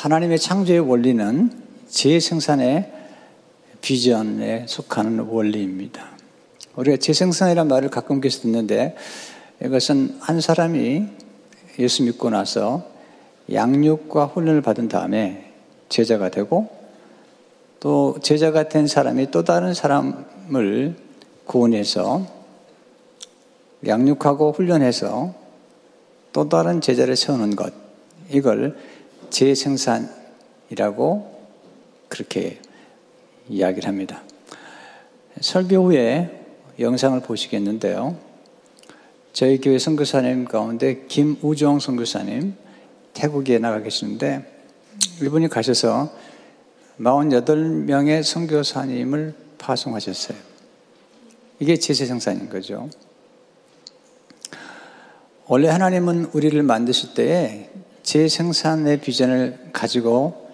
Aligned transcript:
하나님의 0.00 0.38
창조의 0.38 0.80
원리는 0.80 1.50
재생산의 1.86 2.90
비전에 3.82 4.64
속하는 4.66 5.18
원리입니다. 5.20 6.08
우리가 6.76 6.96
재생산이라는 6.96 7.68
말을 7.68 7.90
가끔 7.90 8.22
계속 8.22 8.42
듣는데 8.42 8.96
이것은 9.62 10.16
한 10.20 10.40
사람이 10.40 11.06
예수 11.78 12.02
믿고 12.04 12.30
나서 12.30 12.86
양육과 13.52 14.24
훈련을 14.24 14.62
받은 14.62 14.88
다음에 14.88 15.52
제자가 15.90 16.30
되고 16.30 16.70
또 17.78 18.16
제자가 18.22 18.70
된 18.70 18.86
사람이 18.86 19.30
또 19.30 19.44
다른 19.44 19.74
사람을 19.74 20.96
구원해서 21.44 22.26
양육하고 23.86 24.52
훈련해서 24.52 25.34
또 26.32 26.48
다른 26.48 26.80
제자를 26.80 27.16
세우는 27.16 27.54
것. 27.54 27.74
이걸 28.30 28.78
재생산이라고 29.30 30.10
그렇게 32.08 32.60
이야기를 33.48 33.88
합니다. 33.88 34.22
설교 35.40 35.76
후에 35.86 36.44
영상을 36.78 37.18
보시겠는데요. 37.20 38.16
저희 39.32 39.60
교회 39.60 39.78
선교사님 39.78 40.44
가운데 40.44 41.04
김우정 41.06 41.78
선교사님 41.78 42.54
태국에 43.14 43.58
나가 43.58 43.80
계시는데 43.80 44.44
이분이 45.22 45.48
가셔서 45.48 46.12
48명의 46.98 48.22
선교사님을 48.22 49.34
파송하셨어요. 49.58 50.36
이게 51.60 51.76
재생산인 51.76 52.48
거죠. 52.48 52.88
원래 55.46 55.68
하나님은 55.68 56.30
우리를 56.32 56.62
만드실 56.62 57.14
때에 57.14 57.70
재생산의 58.02 59.00
비전을 59.00 59.70
가지고 59.72 60.50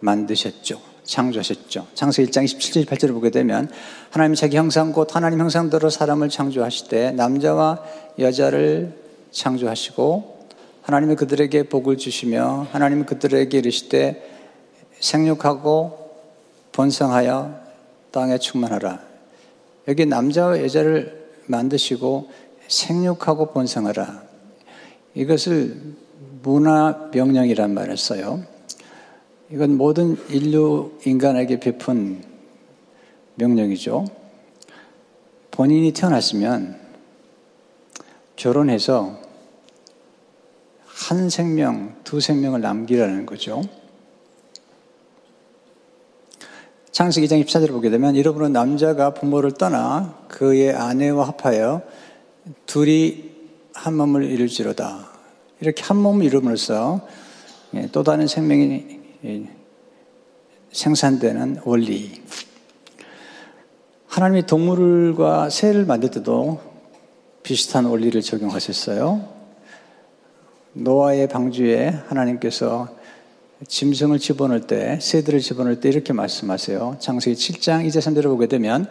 만드셨죠. 0.00 0.80
창조하셨죠. 1.04 1.88
창세 1.94 2.24
1장 2.24 2.44
27절 2.44 2.86
8절을 2.86 3.12
보게 3.12 3.30
되면 3.30 3.68
하나님 4.10 4.34
자기 4.34 4.56
형상 4.56 4.92
곧 4.92 5.14
하나님 5.16 5.40
형상대로 5.40 5.90
사람을 5.90 6.28
창조하실 6.28 6.88
때 6.88 7.10
남자와 7.12 7.82
여자를 8.18 8.96
창조하시고 9.32 10.46
하나님이 10.82 11.16
그들에게 11.16 11.64
복을 11.64 11.96
주시며 11.96 12.68
하나님이 12.70 13.04
그들에게 13.04 13.58
이르실 13.58 13.88
때 13.88 14.22
생육하고 15.00 16.10
번성하여 16.72 17.58
땅에 18.12 18.38
충만하라. 18.38 19.00
여기 19.88 20.06
남자와 20.06 20.62
여자를 20.62 21.28
만드시고 21.46 22.30
생육하고 22.68 23.52
번성하라. 23.52 24.22
이것을 25.14 25.96
문화 26.42 27.10
명령이란 27.12 27.74
말을 27.74 27.96
써요. 27.96 28.42
이건 29.50 29.76
모든 29.76 30.16
인류 30.28 30.92
인간에게 31.04 31.60
베푼 31.60 32.22
명령이죠. 33.34 34.06
본인이 35.50 35.92
태어났으면 35.92 36.78
결혼해서 38.36 39.18
한 40.86 41.28
생명, 41.28 41.96
두 42.04 42.20
생명을 42.20 42.60
남기라는 42.60 43.26
거죠. 43.26 43.62
창세기 46.92 47.26
2장 47.26 47.44
24절을 47.44 47.70
보게 47.70 47.90
되면 47.90 48.16
여러분은 48.16 48.52
남자가 48.52 49.14
부모를 49.14 49.52
떠나 49.52 50.18
그의 50.28 50.72
아내와 50.72 51.28
합하여 51.28 51.82
둘이 52.66 53.30
한 53.74 53.94
몸을 53.96 54.24
이룰지로다. 54.24 55.09
이렇게 55.60 55.82
한 55.82 55.96
몸을 55.98 56.24
이룸으로써 56.24 57.06
예, 57.74 57.88
또 57.92 58.02
다른 58.02 58.26
생명이 58.26 59.00
예, 59.24 59.42
생산되는 60.72 61.60
원리. 61.64 62.22
하나님이 64.06 64.46
동물과 64.46 65.50
새를 65.50 65.84
만들 65.84 66.10
때도 66.10 66.60
비슷한 67.42 67.84
원리를 67.84 68.20
적용하셨어요. 68.22 69.40
노아의 70.72 71.28
방주에 71.28 71.88
하나님께서 72.08 72.88
짐승을 73.66 74.18
집어넣을 74.18 74.66
때, 74.66 74.98
새들을 75.00 75.40
집어넣을 75.40 75.80
때 75.80 75.90
이렇게 75.90 76.12
말씀하세요. 76.12 76.96
창세기 76.98 77.36
7장 77.36 77.86
2제 77.86 77.98
3절을 77.98 78.24
보게 78.24 78.46
되면 78.46 78.88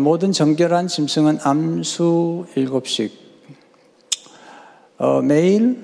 모든 0.00 0.32
정결한 0.32 0.88
짐승은 0.88 1.38
암수 1.42 2.46
일곱씩 2.56 3.30
어, 4.98 5.18
male 5.18 5.76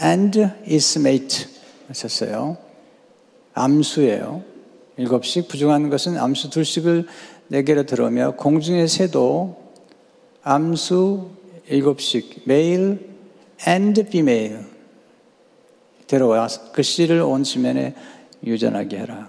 and 0.00 0.38
its 0.66 0.98
mate 0.98 1.46
하셨어요. 1.88 2.56
암수예요. 3.54 4.42
일곱씩 4.96 5.48
부정한 5.48 5.90
것은 5.90 6.18
암수 6.18 6.50
둘씩을 6.50 7.06
네 7.48 7.62
개로 7.64 7.84
들어오며 7.84 8.36
공중의 8.36 8.88
새도 8.88 9.56
암수 10.42 11.30
일곱씩 11.68 12.44
male 12.46 12.98
and 13.66 14.00
female 14.02 14.64
데려와 16.06 16.48
그 16.72 16.82
씨를 16.82 17.20
온 17.20 17.42
지면에 17.42 17.94
유전하게 18.44 18.98
해라. 18.98 19.28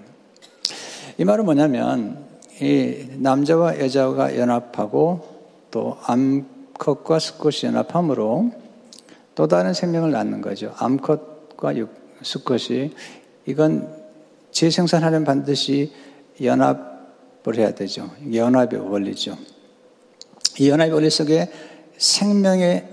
이 1.18 1.24
말은 1.24 1.44
뭐냐면 1.44 2.26
이 2.60 3.06
남자와 3.18 3.78
여자가 3.80 4.36
연합하고 4.36 5.34
또 5.70 5.96
암컷과 6.02 7.18
수컷이 7.18 7.60
연합함으로 7.64 8.63
또 9.34 9.48
다른 9.48 9.74
생명을 9.74 10.10
낳는 10.12 10.40
거죠. 10.40 10.72
암컷과 10.78 11.74
수컷이 12.22 12.92
이건 13.46 13.92
재생산하려면 14.52 15.24
반드시 15.24 15.92
연합을 16.42 17.56
해야 17.56 17.74
되죠. 17.74 18.10
연합의 18.32 18.80
원리죠. 18.80 19.36
이 20.58 20.68
연합의 20.68 20.92
원리 20.92 21.10
속에 21.10 21.50
생명의 21.98 22.88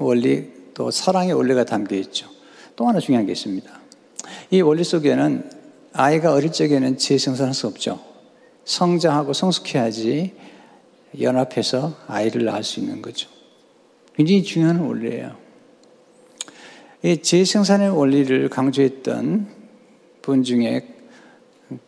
원리 0.00 0.52
또 0.74 0.90
사랑의 0.90 1.32
원리가 1.32 1.64
담겨 1.64 1.94
있죠. 1.96 2.28
또 2.74 2.88
하나 2.88 2.98
중요한 2.98 3.26
게 3.26 3.32
있습니다. 3.32 3.70
이 4.50 4.60
원리 4.60 4.82
속에는 4.82 5.50
아이가 5.92 6.32
어릴 6.32 6.50
적에는 6.50 6.98
재생산할 6.98 7.54
수 7.54 7.68
없죠. 7.68 8.00
성장하고 8.64 9.32
성숙해야지 9.32 10.34
연합해서 11.20 11.94
아이를 12.08 12.44
낳을 12.44 12.64
수 12.64 12.80
있는 12.80 13.00
거죠. 13.00 13.28
굉장히 14.16 14.42
중요한 14.42 14.80
원리예요. 14.80 15.43
이 17.04 17.18
재생산의 17.20 17.90
원리를 17.90 18.48
강조했던 18.48 19.46
분 20.22 20.42
중에 20.42 20.88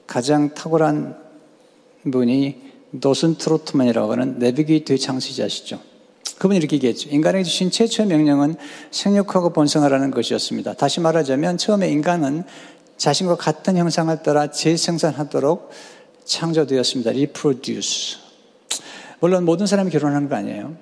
가장 0.07 0.53
탁월한 0.53 1.17
분이 2.13 2.61
노슨 2.91 3.37
트로트만이라고 3.37 4.13
하는 4.13 4.39
내비게이터의 4.39 4.99
창시자시죠. 4.99 5.81
그분이 6.37 6.59
이렇게 6.59 6.77
얘기했죠. 6.77 7.09
인간에게 7.09 7.45
주신 7.45 7.71
최초의 7.71 8.11
명령은 8.11 8.57
생육하고 8.91 9.55
번성하라는 9.55 10.11
것이었습니다. 10.11 10.75
다시 10.75 11.01
말하자면 11.01 11.57
처음에 11.57 11.89
인간은 11.89 12.45
자신과 12.99 13.37
같은 13.37 13.79
형상을 13.79 14.23
따라 14.23 14.51
재생산하도록 14.51 15.71
창조되었습니다. 16.27 17.13
reproduce. 17.13 18.19
물론 19.21 19.47
모든 19.47 19.65
사람이 19.65 19.91
결혼하는 19.91 20.29
거 20.29 20.37
아니에요. 20.37 20.77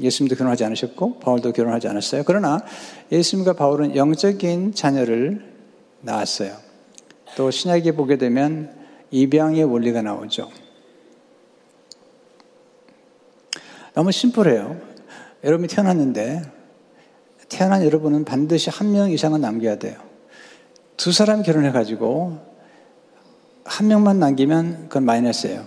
예수님도 0.00 0.36
결혼하지 0.36 0.64
않으셨고 0.64 1.20
바울도 1.20 1.52
결혼하지 1.52 1.88
않았어요. 1.88 2.22
그러나 2.26 2.60
예수님과 3.10 3.54
바울은 3.54 3.96
영적인 3.96 4.74
자녀를 4.74 5.54
낳았어요. 6.00 6.56
또 7.36 7.50
신약에 7.50 7.92
보게 7.92 8.16
되면 8.16 8.74
입양의 9.10 9.64
원리가 9.64 10.02
나오죠. 10.02 10.50
너무 13.94 14.12
심플해요. 14.12 14.80
여러분이 15.44 15.68
태어났는데 15.68 16.42
태어난 17.48 17.84
여러분은 17.84 18.24
반드시 18.24 18.70
한 18.70 18.90
명 18.90 19.10
이상은 19.10 19.40
남겨야 19.40 19.78
돼요. 19.78 19.96
두 20.96 21.12
사람 21.12 21.42
결혼해 21.42 21.70
가지고 21.72 22.38
한 23.64 23.88
명만 23.88 24.18
남기면 24.18 24.88
그건 24.88 25.04
마이너스예요. 25.04 25.66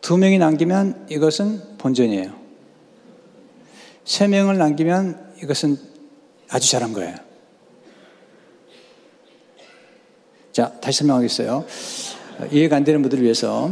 두 0.00 0.18
명이 0.18 0.38
남기면 0.38 1.06
이것은 1.10 1.78
본전이에요. 1.78 2.41
세 4.04 4.28
명을 4.28 4.58
남기면 4.58 5.34
이것은 5.42 5.76
아주 6.48 6.70
잘한 6.70 6.92
거예요. 6.92 7.14
자, 10.52 10.72
다시 10.80 10.98
설명하겠어요. 10.98 11.64
이해가 12.50 12.76
안 12.76 12.84
되는 12.84 13.00
분들을 13.00 13.22
위해서. 13.24 13.70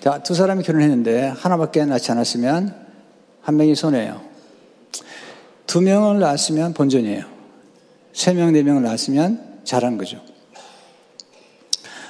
자, 0.00 0.22
두 0.22 0.34
사람이 0.34 0.62
결혼했는데 0.62 1.28
하나밖에 1.28 1.84
낳지 1.84 2.12
않았으면 2.12 2.86
한 3.40 3.56
명이 3.56 3.74
손해예요. 3.74 4.20
두 5.66 5.80
명을 5.80 6.20
낳았으면 6.20 6.74
본전이에요. 6.74 7.24
세 8.12 8.32
명, 8.32 8.52
네 8.52 8.62
명을 8.62 8.82
낳았으면 8.82 9.60
잘한 9.64 9.98
거죠. 9.98 10.22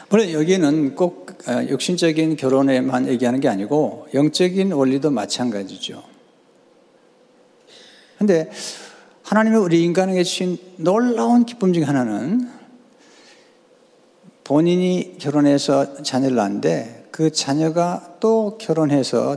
물론 0.09 0.31
여기는 0.31 0.95
꼭 0.95 1.27
어, 1.49 1.65
육신적인 1.69 2.37
결혼에만 2.37 3.09
얘기하는 3.09 3.41
게 3.41 3.49
아니고 3.49 4.09
영적인 4.15 4.73
원리도 4.73 5.11
마찬가지죠. 5.11 6.16
근데 8.19 8.51
하나님의 9.23 9.61
우리 9.61 9.83
인간에게 9.83 10.23
주신 10.23 10.59
놀라운 10.77 11.45
기쁨 11.45 11.73
중에 11.73 11.85
하나는 11.85 12.49
본인이 14.45 15.17
결혼해서 15.19 16.03
자녀를 16.03 16.37
낳는데 16.37 17.09
그 17.11 17.31
자녀가 17.33 18.17
또 18.21 18.59
결혼해서 18.59 19.37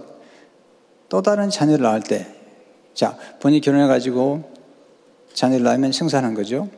또 1.09 1.21
다른 1.21 1.49
자녀를 1.49 1.83
낳을 1.83 2.01
때, 2.01 2.27
자, 2.93 3.17
본인이 3.39 3.61
결혼해가지고 3.61 4.43
자녀를 5.33 5.63
낳으면 5.63 5.91
생산한 5.91 6.35
거죠. 6.35 6.69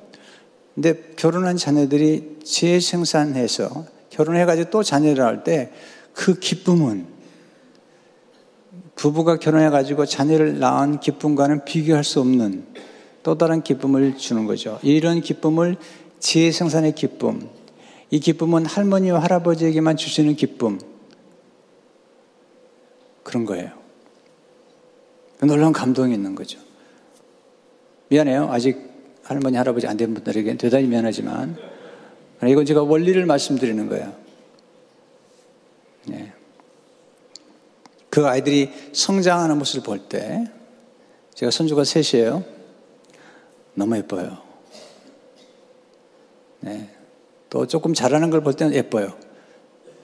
근데 0.73 0.93
결혼한 1.17 1.57
자녀들이 1.57 2.39
재생산해서 2.43 3.85
결혼해가지고 4.09 4.69
또 4.69 4.83
자녀를 4.83 5.23
낳을 5.23 5.43
때 5.43 5.71
그 6.13 6.39
기쁨은 6.39 7.07
부부가 8.95 9.37
결혼해가지고 9.37 10.05
자녀를 10.05 10.59
낳은 10.59 10.99
기쁨과는 10.99 11.65
비교할 11.65 12.03
수 12.03 12.19
없는 12.19 12.65
또 13.23 13.37
다른 13.37 13.61
기쁨을 13.61 14.17
주는 14.17 14.45
거죠. 14.45 14.79
이런 14.83 15.21
기쁨을 15.21 15.77
재생산의 16.19 16.93
기쁨. 16.95 17.49
이 18.09 18.19
기쁨은 18.19 18.65
할머니와 18.65 19.19
할아버지에게만 19.19 19.97
주시는 19.97 20.35
기쁨. 20.35 20.79
그런 23.23 23.45
거예요. 23.45 23.71
놀라운 25.41 25.71
감동이 25.73 26.13
있는 26.13 26.35
거죠. 26.35 26.59
미안해요. 28.09 28.49
아직 28.51 28.77
할머니, 29.23 29.57
할아버지 29.57 29.87
안 29.87 29.97
된 29.97 30.13
분들에게 30.13 30.57
대단히 30.57 30.87
미안하지만, 30.87 31.55
이건 32.47 32.65
제가 32.65 32.83
원리를 32.83 33.25
말씀드리는 33.25 33.87
거예요. 33.87 34.13
네. 36.07 36.33
그 38.11 38.27
아이들이 38.27 38.69
성장하는 38.93 39.57
모습을 39.57 39.83
볼 39.83 39.99
때, 39.99 40.43
제가 41.33 41.49
손주가 41.49 41.85
셋이에요. 41.85 42.43
너무 43.73 43.95
예뻐요. 43.97 44.37
네. 46.59 46.89
또 47.49 47.65
조금 47.65 47.93
잘하는 47.93 48.29
걸 48.29 48.41
볼 48.41 48.53
때는 48.53 48.75
예뻐요. 48.75 49.13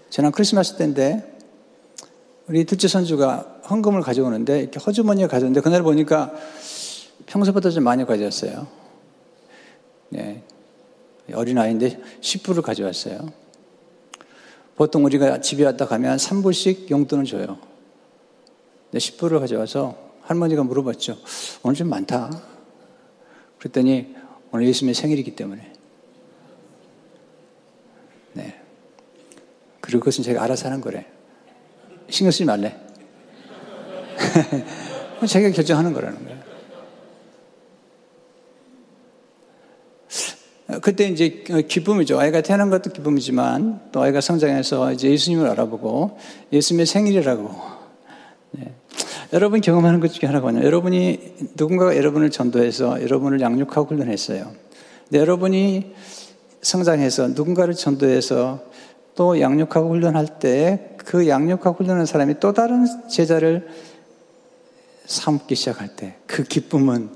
지난 0.09 0.31
크리스마스 0.31 0.77
때인데, 0.77 1.37
우리 2.47 2.63
둘째 2.63 2.87
손주가 2.87 3.59
헌금을 3.69 4.01
가져오는데, 4.01 4.61
이렇게 4.61 4.79
허주머니에 4.79 5.27
가져오는데, 5.27 5.59
그날 5.59 5.83
보니까 5.83 6.33
평소보다 7.25 7.69
좀 7.69 7.83
많이 7.83 8.05
가져왔어요. 8.05 8.67
네. 10.09 10.43
어린아이인데 11.33 11.99
10불을 12.21 12.61
가져왔어요. 12.61 13.33
보통 14.77 15.03
우리가 15.03 15.41
집에 15.41 15.65
왔다 15.65 15.85
가면 15.85 16.15
3불씩 16.15 16.89
용돈을 16.89 17.25
줘요. 17.25 17.57
근데 18.91 18.99
10불을 18.99 19.39
가져와서 19.39 19.95
할머니가 20.21 20.63
물어봤죠. 20.63 21.17
오늘 21.63 21.75
좀 21.75 21.89
많다. 21.89 22.29
그랬더니 23.59 24.15
오늘 24.51 24.67
예수님의 24.67 24.95
생일이기 24.95 25.35
때문에. 25.35 25.73
네. 28.33 28.61
그리고 29.81 29.99
그것은 29.99 30.23
제가 30.23 30.43
알아서 30.43 30.67
하는 30.67 30.81
거래. 30.81 31.05
신경 32.09 32.31
쓰지 32.31 32.45
말래. 32.45 32.79
제가 35.27 35.49
결정하는 35.51 35.93
거라는 35.93 36.23
거예요. 36.23 36.37
그때 40.81 41.07
이제 41.07 41.43
기쁨이죠. 41.67 42.19
아이가 42.19 42.41
태어난 42.41 42.69
것도 42.69 42.91
기쁨이지만 42.91 43.89
또 43.91 44.01
아이가 44.01 44.19
성장해서 44.19 44.91
이제 44.91 45.09
예수님을 45.09 45.47
알아보고 45.47 46.17
예수님의 46.51 46.85
생일이라고. 46.85 47.76
네. 49.29 49.35
여러분 49.35 49.61
경험하는 49.61 49.99
것 49.99 50.11
중에 50.13 50.27
하나거든요. 50.27 50.63
여러분이 50.63 51.35
누군가가 51.55 51.97
여러분을 51.97 52.31
전도해서 52.31 53.01
여러분을 53.01 53.41
양육하고 53.41 53.95
훈련했어요. 53.95 54.51
근데 55.05 55.19
여러분이 55.19 55.93
성장해서 56.61 57.29
누군가를 57.29 57.73
전도해서 57.73 58.63
또 59.15 59.39
양육하고 59.39 59.89
훈련할 59.89 60.39
때 60.39 60.97
그 61.07 61.29
양육하고 61.29 61.83
훈련한 61.83 62.05
사람이 62.05 62.41
또 62.41 62.51
다른 62.51 62.85
제자를 63.09 63.69
삼기 65.05 65.55
시작할 65.55 65.95
때 65.95 66.15
그 66.27 66.43
기쁨은 66.43 67.09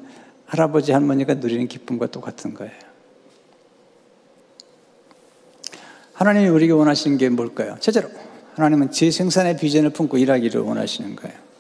할아버지 0.46 0.94
할머니가 0.94 1.36
누리는 1.36 1.68
기쁨과 1.68 2.08
똑같은 2.08 2.54
거예요. 2.54 2.72
하나님이 6.14 6.48
우리에게 6.48 6.72
원하시는 6.72 7.18
게 7.18 7.28
뭘까요? 7.30 7.76
첫째로, 7.82 8.10
하나님은 8.56 8.92
재생산의 8.92 9.58
비전을 9.58 9.90
품고 9.90 10.18
일하기를 10.18 10.62
원하시는 10.62 11.16
거예요. 11.18 11.51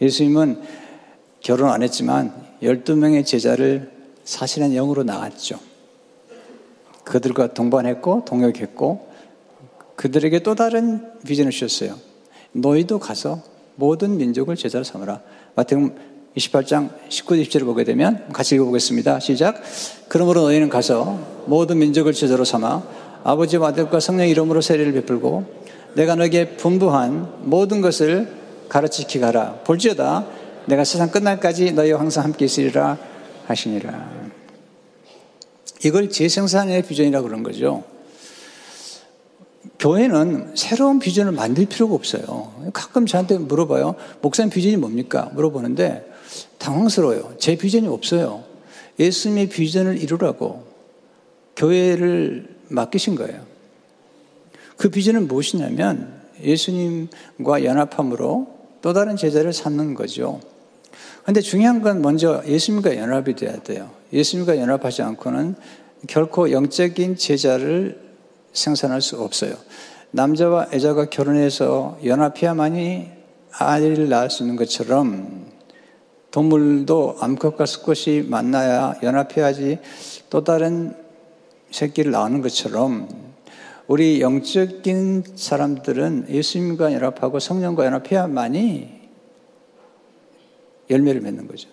예수님은 0.00 0.60
결혼 1.40 1.70
안 1.70 1.82
했지만 1.82 2.32
12명의 2.62 3.24
제자를 3.24 3.90
사실은 4.24 4.72
영으로 4.72 5.04
낳았죠. 5.04 5.58
그들과 7.04 7.54
동반했고, 7.54 8.24
동역했고, 8.26 9.08
그들에게 9.96 10.40
또 10.40 10.54
다른 10.54 11.10
비전을 11.26 11.50
주셨어요. 11.50 11.96
너희도 12.52 12.98
가서 12.98 13.42
모든 13.76 14.16
민족을 14.16 14.56
제자로 14.56 14.84
삼으라. 14.84 15.22
마태복음 15.54 15.96
28장 16.36 16.90
19, 17.08 17.34
20절을 17.34 17.64
보게 17.64 17.84
되면 17.84 18.28
같이 18.32 18.54
읽어보겠습니다. 18.54 19.20
시작. 19.20 19.62
그러므로 20.08 20.42
너희는 20.42 20.68
가서 20.68 21.18
모든 21.46 21.78
민족을 21.78 22.12
제자로 22.12 22.44
삼아 22.44 22.82
아버지와 23.24 23.68
아들과 23.68 24.00
성령 24.00 24.28
이름으로 24.28 24.60
세례를 24.60 24.92
베풀고 24.92 25.44
내가 25.94 26.14
너에게 26.14 26.56
분부한 26.56 27.44
모든 27.44 27.80
것을 27.80 28.28
가르치기 28.68 29.20
가라. 29.20 29.60
볼지어다 29.64 30.26
내가 30.66 30.84
세상 30.84 31.10
끝날까지 31.10 31.72
너희와 31.72 32.00
항상 32.00 32.24
함께 32.24 32.44
있으리라 32.44 32.98
하시니라. 33.46 34.28
이걸 35.84 36.10
재생산의 36.10 36.82
비전이라고 36.82 37.26
그런 37.26 37.42
거죠. 37.42 37.84
교회는 39.78 40.52
새로운 40.56 40.98
비전을 40.98 41.32
만들 41.32 41.66
필요가 41.66 41.94
없어요. 41.94 42.70
가끔 42.72 43.06
저한테 43.06 43.38
물어봐요. 43.38 43.94
목사님 44.20 44.50
비전이 44.50 44.76
뭡니까? 44.76 45.30
물어보는데 45.34 46.10
당황스러워요. 46.58 47.34
제 47.38 47.56
비전이 47.56 47.86
없어요. 47.86 48.44
예수님의 48.98 49.48
비전을 49.48 50.02
이루라고 50.02 50.66
교회를 51.56 52.56
맡기신 52.68 53.14
거예요. 53.14 53.46
그 54.76 54.90
비전은 54.90 55.28
무엇이냐면 55.28 56.12
예수님과 56.42 57.64
연합함으로 57.64 58.57
또 58.82 58.92
다른 58.92 59.16
제자를 59.16 59.52
삼는 59.52 59.94
거죠. 59.94 60.40
근데 61.24 61.40
중요한 61.40 61.82
건 61.82 62.00
먼저 62.00 62.42
예수님과 62.46 62.96
연합이 62.96 63.34
돼야 63.34 63.56
돼요. 63.62 63.90
예수님과 64.12 64.58
연합하지 64.58 65.02
않고는 65.02 65.56
결코 66.06 66.50
영적인 66.50 67.16
제자를 67.16 68.00
생산할 68.52 69.02
수 69.02 69.20
없어요. 69.20 69.54
남자와 70.10 70.68
여자가 70.72 71.06
결혼해서 71.10 71.98
연합해야만이 72.04 73.10
아이를 73.52 74.08
낳을 74.08 74.30
수 74.30 74.42
있는 74.42 74.56
것처럼 74.56 75.46
동물도 76.30 77.16
암컷과 77.20 77.66
수컷이 77.66 78.22
만나야 78.22 78.96
연합해야지 79.02 79.78
또 80.30 80.44
다른 80.44 80.94
새끼를 81.70 82.12
낳는 82.12 82.40
것처럼 82.40 83.27
우리 83.88 84.20
영적인 84.20 85.24
사람들은 85.34 86.26
예수님과 86.28 86.92
연합하고 86.92 87.38
성령과 87.40 87.86
연합해야만이 87.86 88.98
열매를 90.90 91.22
맺는 91.22 91.48
거죠. 91.48 91.70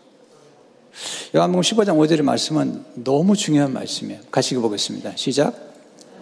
요한복음 1.36 1.62
15장 1.62 1.98
5절의 1.98 2.22
말씀은 2.22 2.86
너무 3.04 3.36
중요한 3.36 3.74
말씀이에요. 3.74 4.22
같이 4.32 4.56
읽어보겠습니다. 4.56 5.12
시작. 5.18 5.56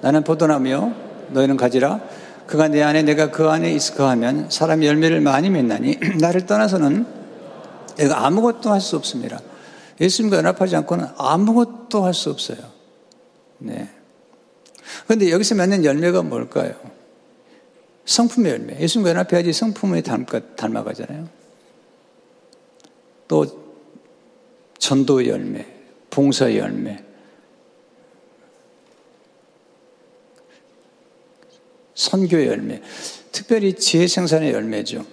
나는 0.02 0.24
포도나무요 0.24 0.96
너희는 1.30 1.58
가지라. 1.58 2.02
그가 2.48 2.70
내 2.70 2.82
안에 2.82 3.04
내가 3.04 3.30
그 3.30 3.48
안에 3.48 3.72
있을거하면 3.72 4.50
사람이 4.50 4.88
열매를 4.88 5.22
많이 5.22 5.52
맺나니 5.52 6.00
나를 6.20 6.48
떠나서는 6.48 7.06
내가 7.98 8.26
아무것도 8.26 8.72
할 8.72 8.82
수 8.82 8.96
없습니다. 8.96 9.40
예수님과 10.02 10.38
연합하지 10.38 10.76
않고는 10.76 11.06
아무것도 11.20 12.04
할 12.04 12.16
수 12.16 12.32
없어요. 12.32 12.58
네. 13.60 13.90
그런데 15.06 15.32
여기서 15.32 15.56
맺는 15.56 15.86
열매가 15.86 16.24
뭘까요? 16.24 16.74
성품의 18.06 18.52
열매. 18.52 18.80
예수님과 18.80 19.12
연합해야지 19.12 19.54
성품을 19.54 20.02
닮아, 20.04 20.84
가잖아요. 20.84 21.28
또 23.28 23.46
전도 24.78 25.26
열매, 25.28 25.66
봉사 26.10 26.54
열매, 26.56 27.04
선교 31.96 32.46
열매, 32.46 32.82
특별히 33.32 33.74
지혜 33.76 34.08
생산의 34.08 34.52
열매죠. 34.52 35.06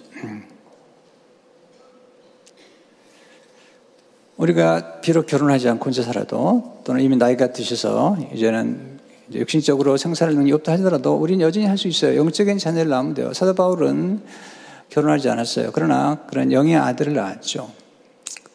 우리가 4.35 5.01
비록 5.01 5.27
결혼하지 5.27 5.69
않고 5.69 5.85
혼자 5.85 6.01
살아도 6.01 6.81
또는 6.83 7.01
이미 7.01 7.15
나이가 7.15 7.53
드셔서 7.53 8.17
이제는 8.33 8.33
이제 8.33 8.90
육신적으로 9.33 9.97
생산할 9.97 10.35
능력이 10.35 10.53
없다 10.53 10.73
하더라도 10.73 11.15
우리는 11.15 11.41
여전히 11.45 11.65
할 11.65 11.77
수 11.77 11.87
있어요. 11.87 12.17
영적인 12.17 12.57
자녀를 12.57 12.89
낳으면 12.89 13.13
돼요. 13.13 13.33
사도 13.33 13.53
바울은 13.53 14.21
결혼하지 14.89 15.29
않았어요. 15.29 15.71
그러나 15.73 16.19
그런 16.27 16.51
영의 16.51 16.75
아들을 16.75 17.13
낳았죠. 17.13 17.71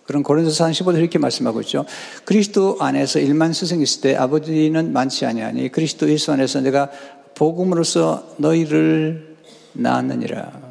그런 0.07 0.23
고린도서 0.23 0.67
15절 0.67 0.99
이렇게 0.99 1.19
말씀하고 1.19 1.61
있죠. 1.63 1.85
그리스도 2.25 2.77
안에서 2.81 3.19
일만 3.19 3.53
스승이 3.53 3.83
있을 3.83 4.03
때 4.03 4.15
아버지는 4.15 4.93
많지 4.93 5.27
아니하니 5.27 5.73
그리스도 5.73 6.09
예수 6.09 6.31
안에서 6.33 6.61
내가 6.61 6.91
복음으로서 7.35 8.37
너희를 8.37 9.37
낳았느니라. 9.73 10.67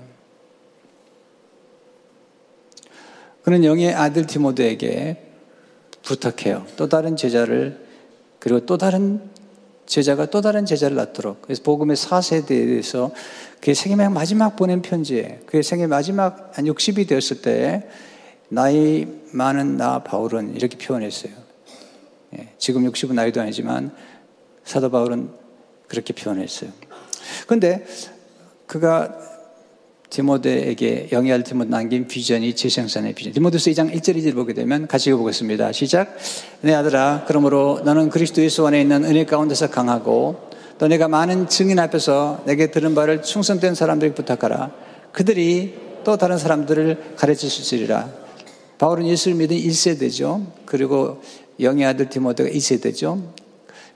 그는 3.44 3.64
영의 3.64 3.94
아들 3.94 4.26
디모데에게 4.26 5.18
부탁해요. 6.04 6.66
또 6.78 6.88
다른 6.88 7.16
제자를 7.16 7.86
그리고 8.40 8.66
또 8.66 8.78
다른 8.78 9.22
제자가 9.86 10.28
또 10.28 10.42
다른 10.42 10.66
제자를 10.66 10.96
낳도록 10.96 11.44
그래서 11.44 11.62
복음의 11.64 11.96
4세대에 11.96 12.48
대해서 12.48 13.12
그의 13.62 13.76
생애 13.76 14.08
마지막 14.08 14.56
보낸 14.56 14.82
편지에 14.82 15.42
그의 15.46 15.64
생애 15.64 15.88
마지막 15.88 16.52
한 16.54 16.66
60이 16.66 17.08
되었을 17.08 17.42
때 17.42 17.88
나이 18.50 19.08
많은 19.32 19.78
나 19.78 20.04
바울은 20.04 20.56
이렇게 20.56 20.78
표현했어요. 20.78 21.32
예, 22.38 22.50
지금 22.58 22.90
60은 22.90 23.14
나이도 23.14 23.42
아니지만 23.42 23.96
사도 24.64 24.90
바울은 24.90 25.30
그렇게 25.88 26.14
표현했어요. 26.14 26.72
그런데 27.48 27.86
그가 28.66 29.35
디모데에게 30.10 31.10
영예할 31.12 31.44
디모데 31.44 31.70
남긴 31.70 32.08
비전이 32.08 32.56
재생산의 32.56 33.14
비전. 33.14 33.34
디모데서 33.34 33.72
2장 33.72 33.94
1절 33.94 34.18
2절 34.18 34.36
보게 34.36 34.54
되면 34.54 34.88
같이 34.88 35.10
읽어보겠습니다. 35.10 35.72
시작. 35.72 36.16
내 36.62 36.74
아들아, 36.74 37.26
그러므로 37.28 37.82
너는 37.84 38.10
그리스도 38.10 38.42
예수 38.42 38.66
안에 38.68 38.82
있는 38.82 39.04
은혜 39.04 39.26
가운데서 39.26 39.70
강하고 39.70 40.50
또 40.78 40.88
내가 40.88 41.08
많은 41.08 41.48
증인 41.48 41.80
앞에서 41.80 42.44
내게 42.46 42.70
들은 42.72 42.96
바를 42.96 43.22
충성된 43.22 43.76
사람들에게 43.76 44.16
부탁하라. 44.16 44.72
그들이 45.12 45.74
또 46.04 46.18
다른 46.18 46.38
사람들을 46.38 47.16
가르칠 47.16 47.50
수 47.50 47.62
있으리라. 47.62 48.10
바울은 48.78 49.08
예수를 49.08 49.38
믿은 49.38 49.58
1세대죠. 49.58 50.46
그리고 50.66 51.22
영의 51.60 51.86
아들 51.86 52.10
디모데가 52.10 52.50
2세대죠. 52.50 53.22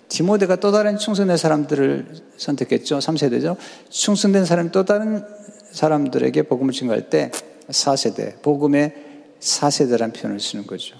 디모데가 0.08 0.56
또 0.56 0.72
다른 0.72 0.98
충성된 0.98 1.38
사람들을 1.38 2.08
선택했죠. 2.38 2.98
3세대죠. 3.00 3.58
충성된 3.90 4.46
사람이 4.46 4.72
또 4.72 4.86
다른 4.86 5.24
사람들에게 5.72 6.44
복음을 6.44 6.74
증거할 6.74 7.10
때 7.10 7.32
4세대, 7.70 8.42
복음의 8.42 8.94
4세대라는 9.40 10.14
표현을 10.14 10.40
쓰는 10.40 10.68
거죠. 10.68 10.96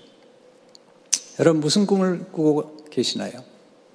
여러분 1.40 1.62
무슨 1.62 1.86
꿈을 1.86 2.26
꾸고 2.32 2.78
계시나요? 2.90 3.44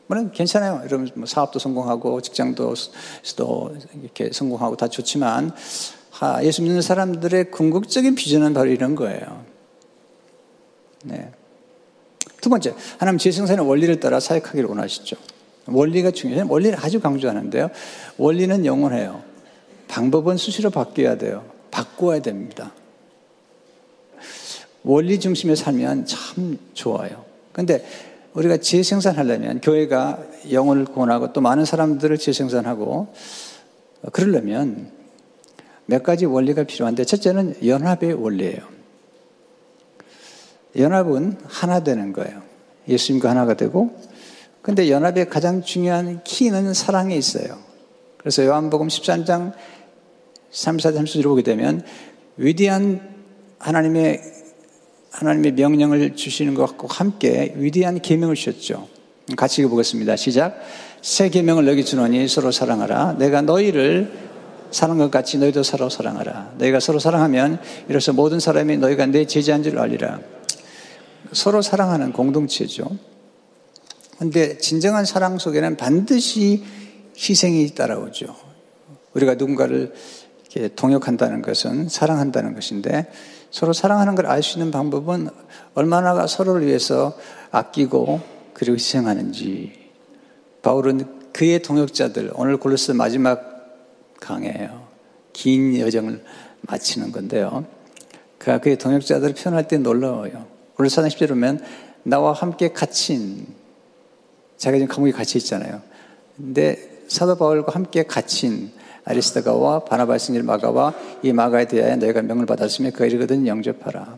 물론 0.06 0.32
괜찮아요. 0.32 0.80
여러분 0.84 1.08
뭐 1.14 1.26
사업도 1.26 1.58
성공하고 1.58 2.20
직장도 2.20 2.74
또 3.36 3.76
이렇게 4.02 4.30
성공하고 4.32 4.76
다 4.76 4.88
좋지만 4.88 5.52
예수 6.42 6.62
믿는 6.62 6.82
사람들의 6.82 7.50
궁극적인 7.50 8.14
비전은 8.14 8.54
바로 8.54 8.70
이런 8.70 8.94
거예요. 8.94 9.44
네. 11.04 11.32
두 12.40 12.50
번째, 12.50 12.74
하나님 12.98 13.18
재생산의 13.18 13.66
원리를 13.66 14.00
따라 14.00 14.20
사역하기를 14.20 14.68
원하시죠. 14.68 15.16
원리가 15.66 16.10
중요해요. 16.10 16.46
원리를 16.48 16.78
아주 16.78 17.00
강조하는데요. 17.00 17.70
원리는 18.18 18.66
영원해요. 18.66 19.22
방법은 19.88 20.36
수시로 20.36 20.70
바뀌어야 20.70 21.16
돼요. 21.16 21.44
바꿔야 21.70 22.20
됩니다. 22.20 22.72
원리 24.82 25.18
중심에 25.18 25.54
살면 25.54 26.06
참 26.06 26.58
좋아요. 26.74 27.24
근데 27.52 27.84
우리가 28.34 28.58
재생산하려면 28.58 29.60
교회가 29.60 30.22
영혼을 30.50 30.84
구원하고 30.84 31.32
또 31.32 31.40
많은 31.40 31.64
사람들을 31.64 32.18
재생산하고 32.18 33.14
그러려면 34.12 34.90
몇 35.86 36.02
가지 36.02 36.26
원리가 36.26 36.64
필요한데 36.64 37.04
첫째는 37.04 37.66
연합의 37.66 38.14
원리예요. 38.14 38.74
연합은 40.76 41.38
하나 41.44 41.80
되는 41.80 42.12
거예요. 42.12 42.42
예수님과 42.88 43.30
하나가 43.30 43.54
되고 43.54 43.96
근데 44.60 44.90
연합의 44.90 45.28
가장 45.28 45.62
중요한 45.62 46.22
키는 46.24 46.74
사랑에 46.74 47.16
있어요. 47.16 47.58
그래서 48.24 48.46
요한복음 48.46 48.88
13장 48.88 49.52
34, 50.50 50.92
34절 50.92 51.24
보게 51.24 51.42
되면 51.42 51.84
위대한 52.38 53.06
하나님의 53.58 54.18
하나님의 55.10 55.52
명령을 55.52 56.16
주시는 56.16 56.54
것과 56.54 56.88
함께 56.88 57.52
위대한 57.56 58.00
계명을 58.00 58.34
주셨죠. 58.34 58.88
같이 59.36 59.60
읽어보겠습니다. 59.60 60.16
시작. 60.16 60.58
새 61.02 61.28
계명을 61.28 61.66
너희 61.66 61.84
주노니 61.84 62.26
서로 62.28 62.50
사랑하라. 62.50 63.16
내가 63.18 63.42
너희를 63.42 64.10
사랑한 64.70 65.06
것 65.06 65.10
같이 65.10 65.36
너희도 65.36 65.62
서로 65.62 65.90
사랑하라. 65.90 66.54
너희가 66.56 66.80
서로 66.80 66.98
사랑하면 66.98 67.60
이로써 67.90 68.14
모든 68.14 68.40
사람이 68.40 68.78
너희가 68.78 69.04
내 69.04 69.26
제자인 69.26 69.62
줄 69.62 69.78
알리라. 69.78 70.20
서로 71.32 71.60
사랑하는 71.60 72.14
공동체죠. 72.14 72.90
근데 74.18 74.56
진정한 74.56 75.04
사랑 75.04 75.38
속에는 75.38 75.76
반드시 75.76 76.64
희생이 77.16 77.74
따라오죠. 77.74 78.34
우리가 79.14 79.34
누군가를 79.34 79.94
동역한다는 80.76 81.42
것은 81.42 81.88
사랑한다는 81.88 82.54
것인데 82.54 83.10
서로 83.50 83.72
사랑하는 83.72 84.14
걸 84.14 84.26
알 84.26 84.42
수 84.42 84.58
있는 84.58 84.70
방법은 84.70 85.28
얼마나 85.74 86.26
서로를 86.26 86.66
위해서 86.66 87.16
아끼고 87.50 88.20
그리고 88.52 88.74
희생하는지. 88.74 89.72
바울은 90.62 91.32
그의 91.32 91.60
동역자들, 91.62 92.32
오늘 92.34 92.56
골로스 92.56 92.92
마지막 92.92 93.52
강해요. 94.20 94.88
긴 95.32 95.78
여정을 95.78 96.24
마치는 96.62 97.12
건데요. 97.12 97.66
그가 98.38 98.58
그의 98.58 98.78
동역자들을 98.78 99.34
표현할 99.34 99.68
때 99.68 99.78
놀라워요. 99.78 100.46
골로스 100.76 101.02
10절 101.02 101.28
보면 101.28 101.60
나와 102.04 102.32
함께 102.32 102.72
갇힌 102.72 103.46
자기가 104.56 104.78
지금 104.78 104.94
감옥에 104.94 105.10
갇혀 105.12 105.38
있잖아요. 105.38 105.82
근데 106.36 106.93
사도 107.08 107.36
바울과 107.36 107.72
함께 107.72 108.04
갇힌 108.04 108.72
아리스타가와 109.04 109.84
바나바의 109.84 110.18
승일 110.18 110.42
마가와 110.42 110.94
이 111.22 111.32
마가에 111.32 111.66
대하여 111.66 111.96
너희가 111.96 112.22
명을 112.22 112.46
받았으며 112.46 112.90
그 112.94 113.04
이르거든 113.04 113.46
영접하라. 113.46 114.16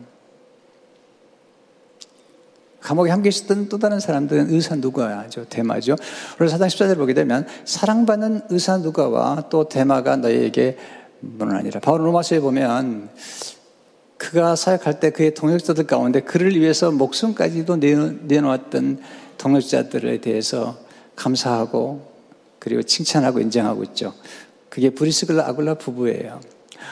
감옥에 2.79 3.11
함께 3.11 3.27
있었던 3.27 3.67
또 3.67 3.79
다른 3.79 3.99
사람들은 3.99 4.49
의사 4.49 4.75
누가죠? 4.75 5.45
대마죠. 5.49 5.97
그래서 6.37 6.53
사장 6.53 6.69
14절 6.69 6.95
보게 6.95 7.13
되면 7.13 7.45
사랑받는 7.65 8.43
의사 8.49 8.77
누가와 8.77 9.49
또 9.49 9.67
대마가 9.67 10.15
너희에게 10.15 10.77
문하니라. 11.19 11.81
바울 11.81 12.05
로마서에 12.05 12.39
보면 12.39 13.09
그가 14.17 14.55
사역할 14.55 15.01
때 15.01 15.09
그의 15.09 15.33
동역자들 15.33 15.85
가운데 15.85 16.21
그를 16.21 16.55
위해서 16.55 16.91
목숨까지도 16.91 17.75
내놓았던 17.75 18.99
동역자들에 19.37 20.21
대해서 20.21 20.77
감사하고 21.17 22.06
그리고 22.67 22.83
칭찬하고 22.83 23.39
인정하고 23.39 23.83
있죠. 23.85 24.13
그게 24.69 24.89
브리스글라 24.89 25.47
아굴라 25.47 25.75
부부예요. 25.75 26.39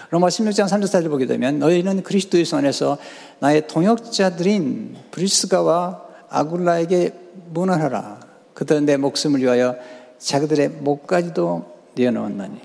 로마 0.10 0.27
16장 0.27 0.67
3절까지 0.67 1.10
보게 1.10 1.25
되면 1.25 1.60
너희는 1.60 2.03
그리스도의 2.03 2.46
안에서 2.51 2.98
나의 3.39 3.67
동역자들인 3.67 4.96
브리스가와 5.12 6.03
아굴라에게 6.29 7.13
문안하라. 7.51 8.20
그들은 8.53 8.86
내 8.86 8.98
목숨을 8.98 9.41
위하여 9.41 9.75
자기들의 10.17 10.70
목까지도 10.70 11.65
내어놓았나니. 11.96 12.62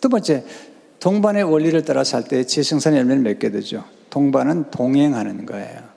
두 0.00 0.08
번째, 0.08 0.44
동반의 1.00 1.44
원리를 1.44 1.82
따라 1.84 2.04
살때 2.04 2.44
재생산의 2.44 2.98
열매를 3.00 3.22
맺게 3.22 3.50
되죠. 3.50 3.84
동반은 4.10 4.70
동행하는 4.70 5.46
거예요. 5.46 5.94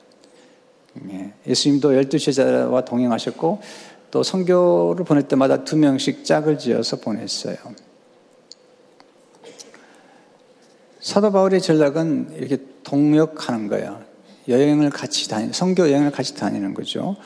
예, 1.12 1.34
예수님도 1.46 1.96
열두 1.96 2.18
제자와 2.18 2.84
동행하셨고 2.86 3.62
또 4.12 4.24
성교를 4.24 5.06
보낼 5.06 5.24
때마다 5.28 5.64
두 5.64 5.78
명씩 5.78 6.26
짝을 6.26 6.58
지어서 6.58 6.98
보냈어요. 6.98 7.56
사도 11.00 11.32
바울의 11.32 11.62
전략은 11.62 12.36
이렇게 12.38 12.58
동역하는 12.84 13.68
거예요. 13.68 14.02
여행을 14.48 14.90
같이 14.90 15.30
다니, 15.30 15.54
성교 15.54 15.90
여행을 15.90 16.12
같이 16.12 16.36
다니는 16.36 16.74
거죠. 16.74 17.18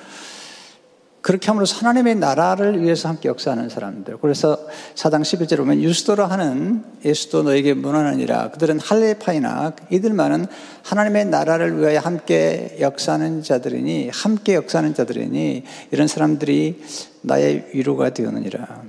그렇게 1.21 1.47
함으로써 1.47 1.77
하나님의 1.77 2.15
나라를 2.15 2.81
위해서 2.81 3.07
함께 3.07 3.29
역사하는 3.29 3.69
사람들. 3.69 4.17
그래서 4.17 4.57
사당 4.95 5.21
11절에 5.21 5.57
보면 5.57 5.81
유스도로 5.81 6.25
하는 6.25 6.83
예수도 7.05 7.43
너에게 7.43 7.75
문안하니라. 7.75 8.51
그들은 8.51 8.79
할레파이나 8.79 9.73
이들만은 9.91 10.47
하나님의 10.83 11.25
나라를 11.25 11.79
위하여 11.79 11.99
함께 11.99 12.75
역사하는 12.79 13.43
자들이니 13.43 14.09
함께 14.11 14.55
역사하는 14.55 14.95
자들이니 14.95 15.63
이런 15.91 16.07
사람들이 16.07 16.81
나의 17.21 17.69
위로가 17.73 18.09
되었느니라. 18.09 18.83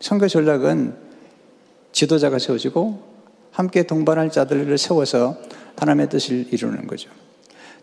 성교 0.00 0.28
전략은 0.28 0.94
지도자가 1.90 2.38
세워지고 2.38 3.02
함께 3.50 3.82
동반할 3.82 4.30
자들을 4.30 4.78
세워서 4.78 5.36
하나님의 5.76 6.10
뜻을 6.10 6.46
이루는 6.52 6.86
거죠. 6.86 7.10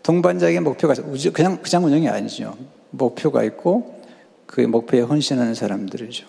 동반자에게 0.02 0.60
목표가 0.60 0.94
그냥 1.34 1.58
그냥 1.62 1.84
운영이 1.84 2.08
아니죠. 2.08 2.56
목표가 2.90 3.44
있고 3.44 4.00
그 4.46 4.60
목표에 4.60 5.00
헌신하는 5.00 5.54
사람들이죠. 5.54 6.26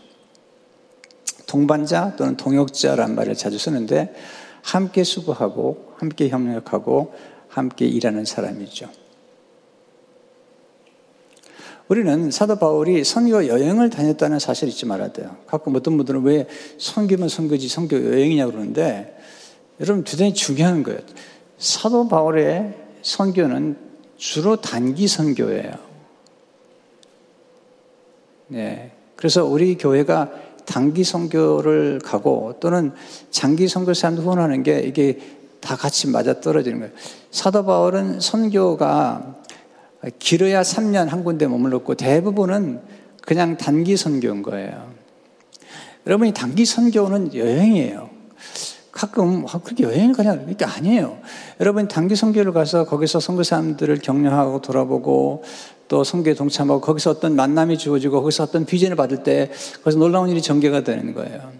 동반자 1.47 2.15
또는 2.15 2.37
동역자란 2.37 3.15
말을 3.15 3.35
자주 3.35 3.57
쓰는데 3.57 4.13
함께 4.61 5.03
수고하고 5.03 5.93
함께 5.97 6.29
협력하고 6.29 7.13
함께 7.49 7.85
일하는 7.85 8.25
사람이죠. 8.25 8.89
우리는 11.87 12.31
사도 12.31 12.57
바울이 12.57 13.03
선교 13.03 13.47
여행을 13.47 13.89
다녔다는 13.89 14.39
사실을 14.39 14.71
잊지 14.71 14.85
말아야 14.85 15.11
돼요. 15.11 15.35
가끔 15.45 15.75
어떤 15.75 15.97
분들은 15.97 16.23
왜 16.23 16.47
선교면 16.77 17.27
선교지 17.27 17.67
선교 17.67 17.97
여행이냐고 17.97 18.53
그러는데 18.53 19.19
여러분 19.81 20.05
대단히 20.05 20.33
중요한 20.33 20.83
거예요. 20.83 20.99
사도 21.57 22.07
바울의 22.07 22.75
선교는 23.01 23.77
주로 24.15 24.55
단기 24.61 25.09
선교예요. 25.09 25.90
네. 28.51 28.91
그래서 29.15 29.45
우리 29.45 29.77
교회가 29.77 30.29
단기 30.65 31.05
선교를 31.05 31.99
가고 32.03 32.55
또는 32.59 32.91
장기 33.29 33.67
선교 33.69 33.93
사람들 33.93 34.25
후원하는 34.25 34.61
게 34.61 34.81
이게 34.81 35.19
다 35.61 35.77
같이 35.77 36.07
맞아 36.09 36.41
떨어지는 36.41 36.79
거예요. 36.79 36.93
사도 37.31 37.63
바울은 37.63 38.19
선교가 38.19 39.35
길어야 40.19 40.63
3년 40.63 41.07
한 41.07 41.23
군데 41.23 41.47
머물렀고 41.47 41.95
대부분은 41.95 42.81
그냥 43.21 43.55
단기 43.55 43.95
선교인 43.95 44.41
거예요. 44.41 44.91
여러분이 46.05 46.33
단기 46.33 46.65
선교는 46.65 47.33
여행이에요. 47.33 48.09
가끔 48.91 49.45
아, 49.47 49.59
그렇게 49.63 49.83
여행을 49.83 50.13
가냐 50.13 50.45
이게 50.49 50.65
아니에요. 50.65 51.19
여러분 51.61 51.87
단기 51.87 52.17
선교를 52.17 52.51
가서 52.51 52.83
거기서 52.83 53.21
선교 53.21 53.43
사람들을 53.43 53.99
격려하고 53.99 54.61
돌아보고 54.61 55.43
또 55.91 56.05
선교에 56.05 56.35
동참하고 56.35 56.79
거기서 56.79 57.09
어떤 57.09 57.35
만남이 57.35 57.77
주어지고 57.77 58.21
거기서 58.21 58.43
어떤 58.43 58.65
비전을 58.65 58.95
받을 58.95 59.23
때 59.23 59.51
거기서 59.83 59.99
놀라운 59.99 60.29
일이 60.29 60.41
전개가 60.41 60.85
되는 60.85 61.13
거예요. 61.13 61.51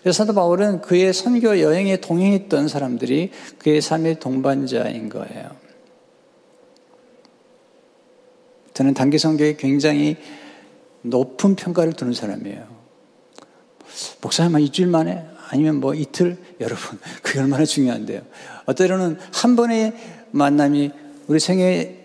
그래서 0.00 0.16
사도 0.16 0.32
바울은 0.32 0.80
그의 0.80 1.12
선교 1.12 1.60
여행에 1.60 1.98
동행했던 1.98 2.68
사람들이 2.68 3.32
그의 3.58 3.82
삶의 3.82 4.18
동반자인 4.18 5.10
거예요. 5.10 5.50
저는 8.72 8.94
단기 8.94 9.18
선교에 9.18 9.56
굉장히 9.56 10.16
높은 11.02 11.54
평가를 11.54 11.92
두는 11.92 12.14
사람이에요. 12.14 12.64
목사님 14.22 14.54
한 14.54 14.62
일주일 14.62 14.88
만에 14.88 15.26
아니면 15.50 15.80
뭐 15.80 15.92
이틀 15.92 16.38
여러분 16.62 16.98
그게 17.22 17.40
얼마나 17.40 17.66
중요한데요. 17.66 18.22
어때로는 18.64 19.18
한 19.34 19.54
번의 19.54 19.92
만남이 20.30 20.92
우리 21.26 21.38
생애에 21.38 21.99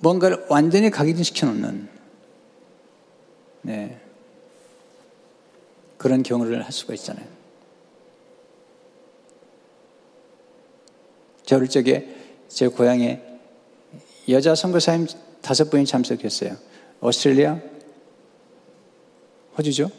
뭔가를 0.00 0.44
완전히 0.48 0.90
각인시켜 0.90 1.46
놓는 1.46 1.88
네. 3.62 4.00
그런 5.98 6.22
경우를 6.22 6.64
할 6.64 6.72
수가 6.72 6.94
있잖아요. 6.94 7.26
저 11.44 11.56
어릴 11.56 11.68
적에 11.68 12.16
제 12.48 12.68
고향에 12.68 13.20
여자 14.28 14.54
선교사님 14.54 15.06
다섯 15.42 15.68
분이 15.68 15.84
참석했어요. 15.84 16.56
오스트레일리아, 17.00 17.58
호주죠? 19.58 19.90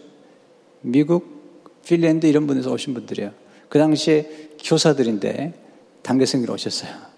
미국, 0.82 1.82
핀랜드 1.86 2.26
이런 2.26 2.48
분에서 2.48 2.72
오신 2.72 2.94
분들이에요. 2.94 3.34
그 3.70 3.78
당시에 3.78 4.50
교사들인데 4.64 5.54
단계생으로 6.02 6.54
오셨어요. 6.54 7.11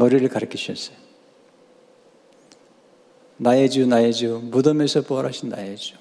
노래를 0.00 0.30
가르쳐 0.30 0.56
주셨어요. 0.56 0.96
나의 3.36 3.68
주, 3.68 3.86
나의 3.86 4.14
주, 4.14 4.40
무덤에서 4.44 5.02
부활하신 5.02 5.50
나의 5.50 5.76
주. 5.76 5.94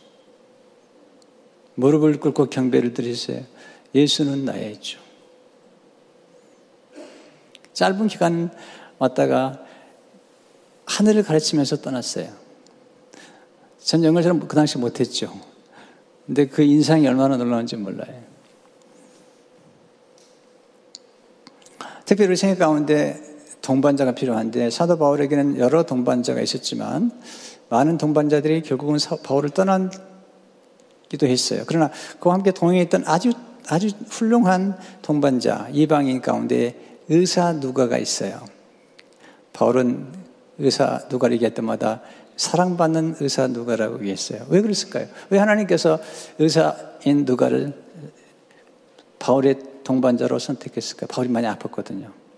무릎을 1.75 2.21
꿇고 2.21 2.49
경배를 2.49 2.93
드리세요. 2.93 3.43
예수는 3.93 4.45
나의 4.45 4.79
주. 4.79 4.97
짧은 7.73 8.07
기간 8.07 8.51
왔다가 8.99 9.65
하늘을 10.85 11.23
가르치면서 11.23 11.81
떠났어요. 11.81 12.33
전 13.79 14.03
영어를 14.03 14.23
잘그 14.23 14.55
당시 14.55 14.77
못했죠. 14.77 15.33
근데 16.25 16.47
그 16.47 16.61
인상이 16.61 17.05
얼마나 17.05 17.35
놀라운지 17.35 17.75
몰라요. 17.75 18.23
특별히 22.05 22.35
생각 22.35 22.59
가운데 22.59 23.28
동반자가 23.69 24.13
필요한데 24.13 24.71
사도 24.71 24.97
바울에게는 24.97 25.59
여러 25.59 25.83
동반자가 25.83 26.41
있었지만 26.41 27.11
많은 27.69 27.99
동반자들이 27.99 28.63
결국은 28.63 28.97
바울을 29.21 29.51
떠난기도 29.51 31.27
했어요. 31.27 31.63
그러나 31.67 31.91
그와 32.19 32.33
함께 32.33 32.51
동행했던 32.51 33.03
아주 33.05 33.31
아주 33.67 33.89
훌륭한 34.09 34.75
동반자 35.03 35.67
이방인 35.71 36.21
가운데 36.21 36.97
의사 37.09 37.53
누가가 37.53 37.99
있어요. 37.99 38.43
바울은 39.53 40.07
의사 40.57 41.01
누가를 41.11 41.35
얘기할 41.35 41.53
때마다 41.53 42.01
사랑받는 42.37 43.17
의사 43.19 43.45
누가라고 43.45 43.99
얘기했어요. 43.99 44.47
왜 44.49 44.61
그랬을까요? 44.61 45.07
왜 45.29 45.37
하나님께서 45.37 45.99
의사인 46.39 47.25
누가를 47.25 47.73
바울의 49.19 49.59
동반자로 49.83 50.39
선택했을까요? 50.39 51.07
바울이 51.07 51.29
많이 51.29 51.45
아팠거든요. 51.45 52.28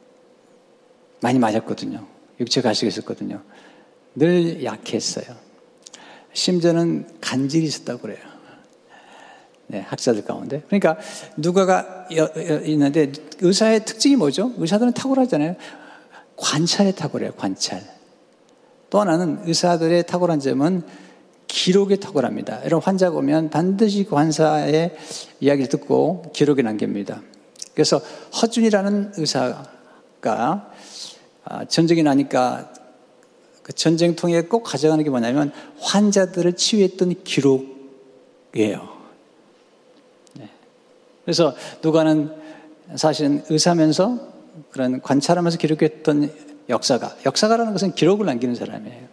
많이 1.21 1.39
맞았거든요. 1.39 2.05
육체 2.39 2.61
가식이 2.61 2.87
있었거든요. 2.87 3.41
늘 4.15 4.63
약했어요. 4.63 5.35
심지어는 6.33 7.07
간질이 7.21 7.65
있었다고 7.65 8.01
그래요. 8.01 8.19
네, 9.67 9.79
학자들 9.79 10.25
가운데. 10.25 10.63
그러니까 10.67 10.97
누가가 11.37 12.07
있는데 12.65 13.11
의사의 13.39 13.85
특징이 13.85 14.17
뭐죠? 14.17 14.51
의사들은 14.57 14.93
탁월하잖아요. 14.93 15.55
관찰에 16.35 16.91
탁월해요, 16.91 17.33
관찰. 17.33 17.81
또 18.89 18.99
하나는 18.99 19.39
의사들의 19.45 20.05
탁월한 20.07 20.41
점은 20.41 20.83
기록에 21.47 21.97
탁월합니다. 21.97 22.63
이런 22.63 22.81
환자가 22.81 23.17
오면 23.17 23.49
반드시 23.49 24.03
그 24.03 24.15
환자의 24.15 24.95
이야기를 25.39 25.69
듣고 25.69 26.31
기록에 26.33 26.61
남깁니다. 26.61 27.21
그래서 27.73 28.01
허준이라는 28.41 29.13
의사가 29.17 30.70
아, 31.43 31.65
전쟁이 31.65 32.03
나니까 32.03 32.71
그 33.63 33.73
전쟁통에 33.73 34.41
꼭 34.43 34.63
가져가는 34.63 35.03
게 35.03 35.09
뭐냐면 35.09 35.51
환자들을 35.79 36.53
치유했던 36.53 37.23
기록이에요. 37.23 38.89
네. 40.33 40.49
그래서 41.23 41.55
누가는 41.83 42.31
사실은 42.95 43.43
의사면서 43.49 44.31
그런 44.71 45.01
관찰하면서 45.01 45.57
기록했던 45.57 46.31
역사가, 46.69 47.17
역사가라는 47.25 47.73
것은 47.73 47.93
기록을 47.93 48.25
남기는 48.25 48.55
사람이에요. 48.55 49.10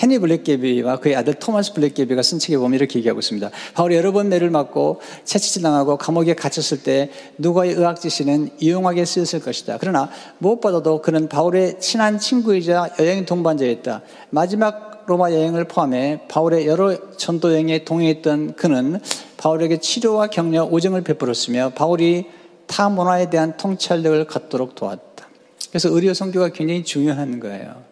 헤니 0.00 0.18
블랙게비와 0.18 1.00
그의 1.00 1.16
아들 1.16 1.34
토마스 1.34 1.72
블랙게비가 1.74 2.22
쓴 2.22 2.38
책에 2.38 2.56
보면 2.56 2.74
이렇게 2.74 2.98
얘기하고 2.98 3.20
있습니다. 3.20 3.50
바울이 3.74 3.96
여러 3.96 4.12
번 4.12 4.28
매를 4.28 4.50
맞고 4.50 5.00
채찍질 5.24 5.62
당하고 5.62 5.96
감옥에 5.96 6.34
갇혔을 6.34 6.82
때 6.82 7.10
누가의 7.38 7.72
의학 7.72 8.00
지시는 8.00 8.50
이용하게 8.60 9.04
쓰였을 9.04 9.40
것이다. 9.40 9.78
그러나 9.80 10.10
무엇보다도 10.38 11.02
그는 11.02 11.28
바울의 11.28 11.80
친한 11.80 12.18
친구이자 12.18 12.90
여행 13.00 13.24
동반자였다. 13.24 14.02
마지막 14.30 15.04
로마 15.08 15.32
여행을 15.32 15.64
포함해 15.64 16.20
바울의 16.28 16.66
여러 16.66 17.16
전도 17.16 17.52
여행에 17.52 17.84
동행했던 17.84 18.56
그는 18.56 19.00
바울에게 19.38 19.78
치료와 19.80 20.26
격려, 20.28 20.64
오정을 20.64 21.02
베풀었으며 21.02 21.70
바울이 21.74 22.26
타 22.66 22.90
문화에 22.90 23.30
대한 23.30 23.56
통찰력을 23.56 24.26
갖도록 24.26 24.74
도왔다. 24.74 25.26
그래서 25.70 25.88
의료 25.88 26.12
성교가 26.12 26.50
굉장히 26.50 26.84
중요한 26.84 27.40
거예요. 27.40 27.82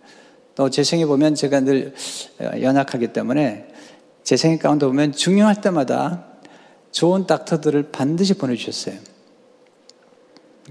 또 0.56 0.70
제 0.70 0.82
생에 0.82 1.04
보면 1.06 1.34
제가 1.36 1.60
늘 1.60 1.94
연약하기 2.40 3.12
때문에 3.12 3.68
제 4.24 4.36
생애 4.36 4.58
가운데 4.58 4.86
보면 4.86 5.12
중요할 5.12 5.60
때마다 5.60 6.26
좋은 6.90 7.26
닥터들을 7.26 7.92
반드시 7.92 8.34
보내주셨어요. 8.34 8.98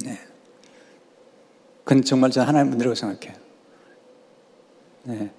네. 0.04 0.20
그건 1.84 2.04
정말 2.04 2.32
저 2.32 2.42
하나님 2.42 2.72
분이라고 2.72 2.96
생각해요. 2.96 3.40
네. 5.04 5.30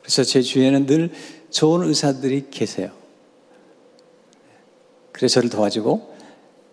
그래서 0.00 0.24
제 0.24 0.40
주위에는 0.40 0.86
늘 0.86 1.12
좋은 1.50 1.86
의사들이 1.86 2.48
계세요. 2.50 2.90
그래서 5.12 5.34
저를 5.34 5.50
도와주고 5.50 6.16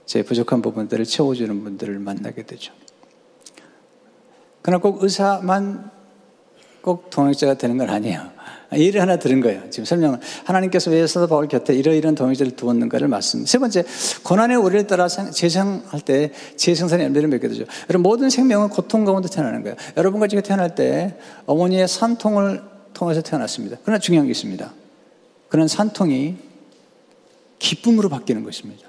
제 0.06 0.24
부족한 0.24 0.62
부분들을 0.62 1.04
채워주는 1.04 1.62
분들을 1.62 2.00
만나게 2.00 2.44
되죠. 2.44 2.74
그러나 4.62 4.82
꼭 4.82 5.04
의사만 5.04 5.97
꼭 6.88 7.10
동역자가 7.10 7.56
되는 7.56 7.78
건 7.78 7.89
아니에요. 7.89 8.32
예를 8.71 9.02
하나 9.02 9.17
들은 9.17 9.41
거예요. 9.41 9.69
지금 9.69 9.84
설명을. 9.84 10.19
하나님께서 10.45 10.89
왜 10.89 11.06
사도 11.06 11.28
바울 11.28 11.50
곁에 11.50 11.73
이러이러한 11.73 12.15
동역자를 12.15 12.56
두었는가를 12.56 13.10
말씀. 13.10 13.45
세 13.45 13.58
번째, 13.58 13.84
고난의 14.23 14.56
오리를 14.56 14.88
따라 14.88 15.10
재생할 15.10 16.00
때 16.06 16.32
재생산의 16.56 17.08
열매를 17.08 17.28
맺게 17.28 17.50
되죠. 17.50 17.65
여러분, 17.89 18.04
모든 18.04 18.30
생명은 18.30 18.69
고통 18.69 19.04
가운데 19.04 19.28
태어나는 19.28 19.63
거예요. 19.63 19.76
여러분과 19.97 20.28
제가 20.28 20.41
태어날 20.43 20.76
때 20.76 21.17
어머니의 21.45 21.89
산통을 21.89 22.62
통해서 22.93 23.21
태어났습니다. 23.21 23.80
그러나 23.84 24.00
중요한 24.00 24.26
게 24.26 24.32
있습니다. 24.32 24.73
그런 25.50 25.67
산통이 25.67 26.38
기쁨으로 27.60 28.08
바뀌는 28.08 28.45
것입니다. 28.45 28.88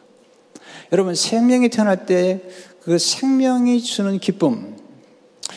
여러분, 0.93 1.17
생명이 1.17 1.69
태어날 1.71 2.07
때 2.07 2.43
그 2.89 2.97
생명이 2.97 3.83
주는 3.83 4.19
기쁨. 4.19 4.75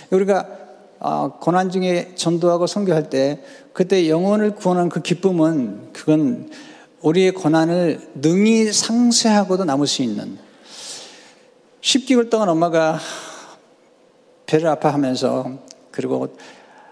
우리가 0.10 0.40
아, 0.40 0.61
고난 1.40 1.72
중에 1.72 2.14
전도하고 2.16 2.68
선교할 2.68 3.10
때 3.10 3.42
그때 3.74 4.08
영혼을 4.08 4.56
구원한 4.56 4.90
그 4.90 5.02
기쁨은 5.02 5.94
그건 5.94 6.50
우리의 7.02 7.32
고난을 7.32 8.12
능히 8.16 8.72
상쇄하고도 8.72 9.66
남을 9.66 9.88
수 9.88 10.04
있는 10.04 10.38
10개월 11.82 12.30
동안 12.30 12.50
엄마가 12.50 13.00
배를 14.46 14.68
아파하면서 14.68 15.60
그리고 15.90 16.36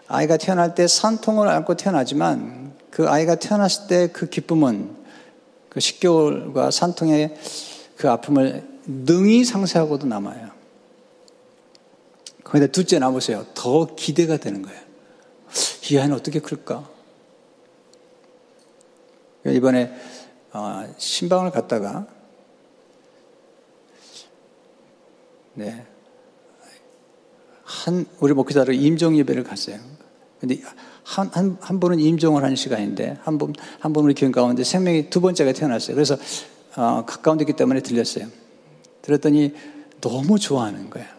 아이가 0.08 0.38
태어날 0.38 0.74
때 0.74 0.88
산통을 0.88 1.48
안고 1.48 1.76
태어나지만 1.76 2.74
그 2.89 3.08
아이가 3.08 3.36
태어났을 3.36 3.88
때 3.88 4.08
그 4.08 4.28
기쁨은 4.28 4.98
그 5.69 5.80
10개월과 5.80 6.72
산통의 6.72 7.36
그 7.95 8.10
아픔을 8.10 8.67
능히 8.86 9.45
상쇄하고도 9.45 10.08
남아요. 10.08 10.48
거기다 12.49 12.71
둘째 12.71 12.97
나보세요. 12.99 13.45
더 13.53 13.95
기대가 13.95 14.38
되는 14.38 14.62
거예요. 14.62 14.79
이 15.89 15.97
아이는 15.97 16.15
어떻게 16.15 16.39
클까? 16.39 16.89
이번에 19.45 19.93
어, 20.51 20.93
신방을 20.97 21.51
갔다가 21.51 22.07
네. 25.53 25.85
한 27.63 28.05
우리 28.19 28.33
목회자로 28.33 28.73
임종 28.73 29.17
예배를 29.17 29.43
갔어요. 29.43 29.77
근데 30.39 30.59
한, 31.03 31.29
한, 31.33 31.57
한 31.59 31.79
분은 31.79 31.99
임종을 31.99 32.43
하는 32.43 32.55
시간인데, 32.55 33.17
한 33.21 33.38
분, 33.38 33.53
한 33.79 33.93
분은 33.93 34.05
우리 34.05 34.13
교인 34.13 34.31
가운데 34.31 34.63
생명이 34.63 35.09
두 35.09 35.21
번째가 35.21 35.53
태어났어요. 35.53 35.95
그래서, 35.95 36.17
어, 36.75 37.03
가까운 37.05 37.38
데기 37.38 37.53
때문에 37.53 37.81
들렸어요. 37.81 38.27
들었더니 39.01 39.53
너무 40.01 40.39
좋아하는 40.39 40.89
거예요. 40.89 41.18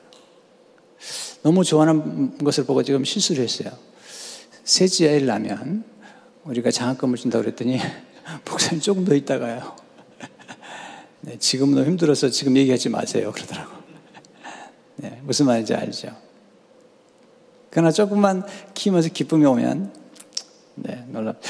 너무 1.43 1.65
좋아하는 1.65 2.39
것을 2.39 2.65
보고 2.65 2.83
지금 2.83 3.05
실수를 3.05 3.45
했어요. 3.45 3.71
아이를 5.09 5.27
낳으면 5.27 5.85
우리가 6.45 6.71
장학금을 6.71 7.17
준다고 7.17 7.45
그랬더니 7.45 7.81
목사님 8.49 8.81
조금 8.81 9.05
더 9.05 9.15
있다가요. 9.15 9.77
네, 11.23 11.37
지금 11.39 11.75
너무 11.75 11.87
힘들어서 11.87 12.29
지금 12.31 12.57
얘기하지 12.57 12.89
마세요. 12.89 13.33
그러더라고. 13.33 13.71
네, 14.97 15.21
무슨 15.23 15.47
말인지 15.47 15.75
알죠? 15.75 16.15
그러나 17.71 17.93
조금만 17.93 18.45
키우면서 18.75 19.11
기쁨이 19.11 19.45
오면, 19.47 19.93
네, 20.75 21.05
놀랍. 21.09 21.41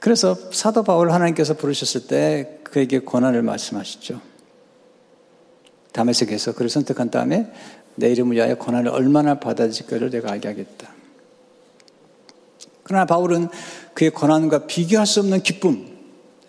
그래서 0.00 0.34
사도 0.52 0.82
바울 0.82 1.12
하나님께서 1.12 1.54
부르셨을 1.54 2.06
때 2.06 2.60
그에게 2.64 3.00
권한을 3.00 3.42
말씀하시죠. 3.42 4.20
다메섹에서 5.92 6.54
그를 6.54 6.68
선택한 6.68 7.10
다음에 7.10 7.50
내 7.94 8.10
이름을 8.10 8.36
위하여 8.36 8.56
고난을 8.56 8.90
얼마나 8.90 9.40
받아질까를 9.40 10.10
내가 10.10 10.30
알게 10.32 10.48
하겠다. 10.48 10.92
그러나 12.82 13.04
바울은 13.04 13.48
그의 13.94 14.10
고난과 14.10 14.66
비교할 14.66 15.06
수 15.06 15.20
없는 15.20 15.42
기쁨, 15.42 15.86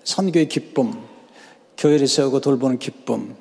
선교의 0.03 0.47
기쁨, 0.47 0.93
교회를 1.77 2.07
세우고 2.07 2.39
돌보는 2.41 2.79
기쁨, 2.79 3.35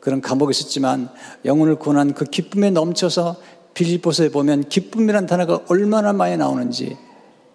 그런 0.00 0.20
감옥에 0.20 0.50
있었지만 0.50 1.10
영혼을 1.44 1.76
구원한 1.76 2.14
그 2.14 2.24
기쁨에 2.24 2.70
넘쳐서 2.70 3.36
빌립보서에 3.74 4.30
보면 4.30 4.68
기쁨이란 4.68 5.26
단어가 5.26 5.60
얼마나 5.68 6.12
많이 6.12 6.36
나오는지, 6.36 6.96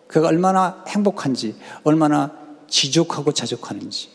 그가 0.08 0.28
얼마나 0.28 0.84
행복한지, 0.88 1.56
얼마나 1.84 2.38
지족하고 2.68 3.32
자족하는지 3.32 4.10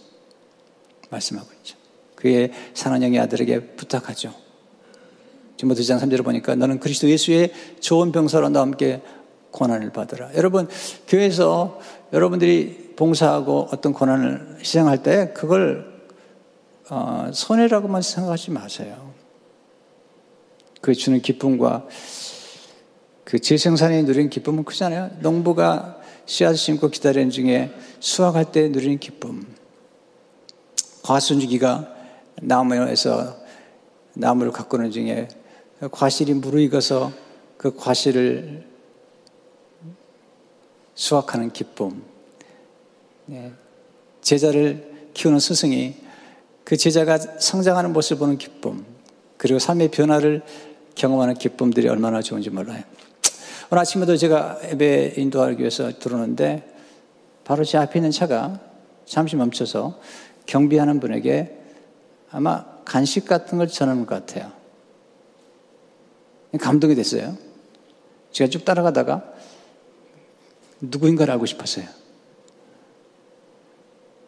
말씀하고 1.10 1.48
있죠. 1.58 1.79
그의 2.20 2.52
사난형의 2.74 3.18
아들에게 3.20 3.76
부탁하죠. 3.76 4.32
디모데 5.56 5.82
2장 5.82 6.00
3절을 6.00 6.24
보니까 6.24 6.54
너는 6.54 6.80
그리스도 6.80 7.08
예수의 7.08 7.52
좋은 7.80 8.12
병사로 8.12 8.48
나와 8.48 8.66
함께 8.66 9.02
고난을 9.50 9.92
받으라. 9.92 10.34
여러분, 10.34 10.68
교회에서 11.08 11.80
여러분들이 12.12 12.94
봉사하고 12.96 13.68
어떤 13.72 13.92
고난을 13.92 14.58
시행할 14.62 15.02
때 15.02 15.32
그걸 15.34 15.90
어, 16.88 17.30
손해라고만 17.32 18.02
생각하지 18.02 18.50
마세요. 18.50 19.12
그 20.80 20.94
주는 20.94 21.20
기쁨과 21.20 21.86
그 23.24 23.38
재생산에 23.38 24.02
누리는 24.02 24.30
기쁨은 24.30 24.64
크잖아요. 24.64 25.10
농부가 25.20 26.00
씨앗을 26.26 26.56
심고 26.56 26.88
기다리는 26.88 27.30
중에 27.30 27.72
수확할 28.00 28.50
때 28.50 28.68
누리는 28.68 28.98
기쁨. 28.98 29.46
과순주기가 31.02 31.99
나무에서 32.40 33.36
나무를 34.14 34.52
가꾸는 34.52 34.90
중에 34.90 35.28
과실이 35.90 36.34
무르익어서 36.34 37.12
그 37.56 37.74
과실을 37.76 38.64
수확하는 40.94 41.52
기쁨. 41.52 42.02
네. 43.26 43.52
제자를 44.20 45.10
키우는 45.14 45.38
스승이 45.38 45.94
그 46.64 46.76
제자가 46.76 47.18
성장하는 47.18 47.92
모습을 47.92 48.18
보는 48.18 48.38
기쁨. 48.38 48.84
그리고 49.36 49.58
삶의 49.58 49.90
변화를 49.90 50.42
경험하는 50.94 51.34
기쁨들이 51.34 51.88
얼마나 51.88 52.20
좋은지 52.20 52.50
몰라요. 52.50 52.82
오늘 53.70 53.80
아침에도 53.80 54.16
제가 54.16 54.58
예배 54.70 55.14
인도하기 55.16 55.60
위해서 55.60 55.90
들어오는데 55.98 56.74
바로 57.44 57.64
제 57.64 57.78
앞에 57.78 57.98
있는 57.98 58.10
차가 58.10 58.60
잠시 59.06 59.36
멈춰서 59.36 59.98
경비하는 60.46 61.00
분에게 61.00 61.59
아마 62.30 62.64
간식 62.84 63.26
같은 63.26 63.58
걸 63.58 63.68
전하는 63.68 64.06
것 64.06 64.14
같아요. 64.26 64.52
감동이 66.60 66.94
됐어요. 66.94 67.36
제가 68.32 68.50
쭉 68.50 68.64
따라가다가 68.64 69.32
누구인가를 70.80 71.32
알고 71.32 71.46
싶었어요. 71.46 71.86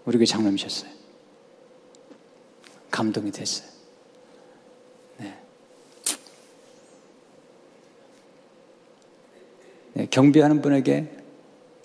우리 0.05 0.19
교회 0.19 0.27
장로님이셨어요. 0.27 0.91
감동이 2.91 3.31
됐어요. 3.31 3.69
네. 5.19 5.39
네, 9.95 10.07
경비하는 10.11 10.61
분에게 10.61 11.11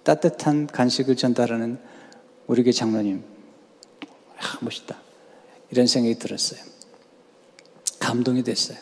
따뜻한 0.03 0.67
간식을 0.67 1.15
전달하는 1.15 1.79
우리 2.47 2.63
교회 2.63 2.71
장로님. 2.71 3.23
아, 4.37 4.57
멋있다. 4.61 5.06
이런 5.71 5.87
생각이 5.87 6.17
들었어요. 6.19 6.59
감동이 7.99 8.43
됐어요. 8.43 8.77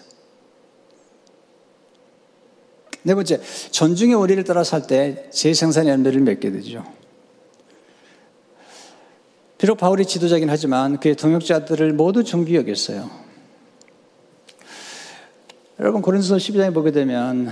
네 3.04 3.14
번째, 3.14 3.40
전중의 3.72 4.16
원리를 4.16 4.44
따라 4.44 4.64
살 4.64 4.88
때 4.88 5.30
재생산의 5.32 5.92
열매를 5.92 6.22
맺게 6.22 6.52
되죠. 6.52 6.84
비록 9.58 9.78
바울이 9.78 10.06
지도자긴 10.06 10.50
하지만 10.50 11.00
그의 11.00 11.16
동역자들을 11.16 11.94
모두 11.94 12.24
존귀 12.24 12.56
여겼어요. 12.56 13.10
여러분 15.80 16.02
고린도서 16.02 16.38
12장에 16.38 16.74
보게 16.74 16.92
되면 16.92 17.52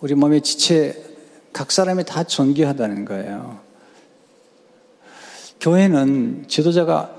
우리 0.00 0.14
몸의 0.14 0.42
지체 0.42 1.04
각 1.52 1.70
사람이 1.70 2.04
다 2.04 2.24
존귀하다는 2.24 3.04
거예요. 3.04 3.60
교회는 5.60 6.44
지도자가 6.48 7.17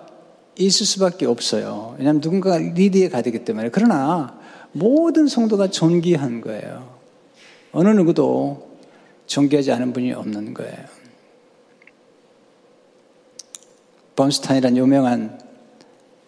있을 0.59 0.85
수밖에 0.85 1.25
없어요. 1.25 1.95
왜냐하면 1.97 2.21
누군가가 2.21 2.57
리드에 2.57 3.09
가야 3.09 3.21
되기 3.21 3.43
때문에. 3.45 3.69
그러나 3.69 4.37
모든 4.73 5.27
성도가 5.27 5.69
존귀한 5.69 6.41
거예요. 6.41 6.99
어느 7.71 7.89
누구도 7.89 8.77
존귀하지 9.25 9.71
않은 9.71 9.93
분이 9.93 10.11
없는 10.13 10.53
거예요. 10.53 10.77
범스탄이라는 14.15 14.77
유명한 14.77 15.39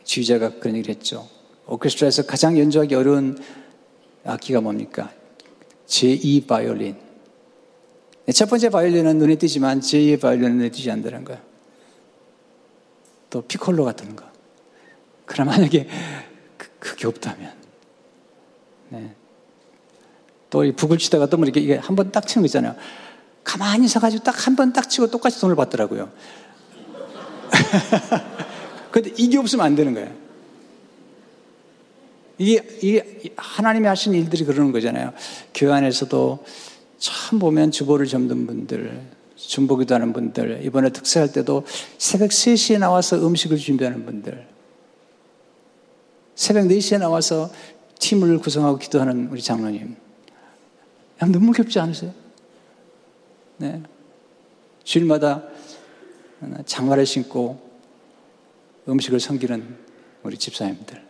지휘자가 0.06 0.60
그런 0.60 0.78
얘기를 0.78 0.96
했죠. 0.96 1.28
오케스트라에서 1.68 2.26
가장 2.26 2.58
연주하기 2.58 2.96
어려운 2.96 3.38
악기가 4.24 4.62
뭡니까? 4.62 5.12
제2 5.88 6.48
바이올린. 6.48 6.96
첫 8.34 8.50
번째 8.50 8.70
바이올린은 8.70 9.18
눈에 9.18 9.36
띄지만 9.36 9.82
제2 9.82 10.22
바이올린은 10.22 10.58
눈에 10.58 10.70
띄지 10.70 10.90
않는다는 10.90 11.26
거예요. 11.26 11.51
또 13.32 13.42
피콜로 13.42 13.84
같은 13.84 14.16
거. 14.16 14.24
그럼 15.26 15.48
만약에 15.48 15.88
그, 16.58 16.70
그게 16.78 17.08
없다면. 17.08 17.52
네. 18.90 19.16
또이 20.52 20.74
북을 20.74 20.98
치다가 21.00 21.26
또뭐 21.28 21.46
이렇게 21.46 21.60
이게 21.62 21.78
한 21.78 21.96
번 21.96 22.12
딱 22.12 22.28
치는 22.28 22.44
거 22.44 22.46
있잖아요. 22.46 22.76
가만히 23.44 23.88
서가지고 23.88 24.24
딱 24.24 24.36
한 24.48 24.56
번 24.56 24.74
딱 24.74 24.88
치고 24.90 25.10
똑같이 25.10 25.40
돈을 25.42 25.56
받더라고요. 25.56 26.12
근데 28.92 29.12
이게 29.18 29.38
없으면 29.38 29.66
안 29.66 29.76
되는 29.76 29.94
거예요. 29.94 30.14
이게, 32.38 32.68
이게 32.82 33.34
하나님이 33.38 33.88
하신 33.88 34.14
일들이 34.14 34.44
그러는 34.44 34.72
거잖아요. 34.72 35.14
교회 35.54 35.72
안에서도 35.74 36.44
처음 36.98 37.40
보면 37.40 37.72
주보를 37.72 38.08
접는 38.08 38.48
분들, 38.48 39.02
중보기도 39.52 39.94
하는 39.96 40.14
분들, 40.14 40.62
이번에 40.64 40.92
특세할 40.92 41.34
때도 41.34 41.66
새벽 41.98 42.30
3시에 42.30 42.80
나와서 42.80 43.18
음식을 43.18 43.58
준비하는 43.58 44.06
분들, 44.06 44.48
새벽 46.36 46.68
4시에 46.68 46.98
나와서 46.98 47.52
팀을 48.00 48.38
구성하고 48.38 48.78
기도하는 48.78 49.28
우리 49.30 49.42
장로님, 49.42 49.98
너무 51.20 51.52
겹지 51.52 51.80
않으세요? 51.80 52.14
네. 53.58 53.84
주일마다 54.86 55.44
장화를 56.66 57.06
신고 57.06 57.60
음식을 58.88 59.20
섬기는 59.20 59.78
우리 60.24 60.38
집사님들. 60.38 61.04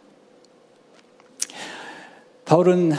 바울은 2.46 2.94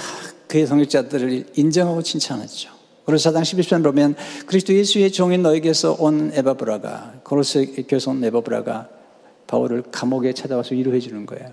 그의 0.47 0.67
동역자들을 0.67 1.55
인정하고 1.57 2.01
칭찬하죠. 2.01 2.82
고로사 3.05 3.33
4장 3.33 3.43
11편 3.43 3.83
보면 3.83 4.15
그리스도 4.47 4.75
예수의 4.75 5.11
종인 5.11 5.43
너에게서 5.43 5.97
온 5.99 6.31
에바브라가 6.35 7.15
고로스 7.25 7.85
교서 7.89 8.13
온 8.13 8.23
에바브라가 8.23 8.89
바울을 9.47 9.83
감옥에 9.91 10.33
찾아와서 10.33 10.75
위로해 10.75 11.01
주는 11.01 11.27
거예요. 11.27 11.51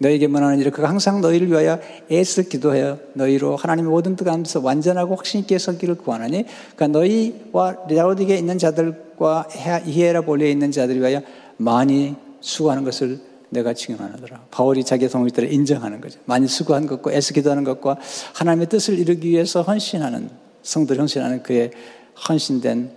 너에게 0.00 0.26
문하는 0.26 0.58
일을 0.60 0.72
그가 0.72 0.88
항상 0.88 1.20
너희를 1.20 1.48
위하여 1.48 1.78
애써 2.10 2.42
기도하여 2.42 2.98
너희로 3.14 3.56
하나님의 3.56 3.90
모든 3.90 4.16
뜻 4.16 4.24
가운데서 4.24 4.60
완전하고 4.60 5.14
확신 5.16 5.40
있게 5.40 5.58
서기를 5.58 5.96
구하나니 5.96 6.44
그러니까 6.74 6.86
너희와 6.98 7.76
라우디게 7.88 8.36
있는 8.36 8.58
자들과 8.58 9.48
히에라볼리에 9.84 10.50
있는 10.50 10.72
자들을 10.72 11.00
위하여 11.00 11.22
많이 11.56 12.16
수고하는 12.40 12.84
것을 12.84 13.20
내가 13.50 13.74
증언하더라. 13.74 14.46
바울이 14.50 14.82
자기 14.82 15.08
동료들을 15.08 15.52
인정하는 15.52 16.00
거죠. 16.00 16.18
많이 16.24 16.48
수고한 16.48 16.86
것과 16.86 17.12
애써 17.12 17.34
기도하는 17.34 17.64
것과 17.64 17.98
하나님의 18.34 18.68
뜻을 18.68 18.98
이루기 18.98 19.28
위해서 19.28 19.62
헌신하는 19.62 20.41
성들 20.62 20.98
헌신하는 20.98 21.42
그의 21.42 21.70
헌신된 22.28 22.96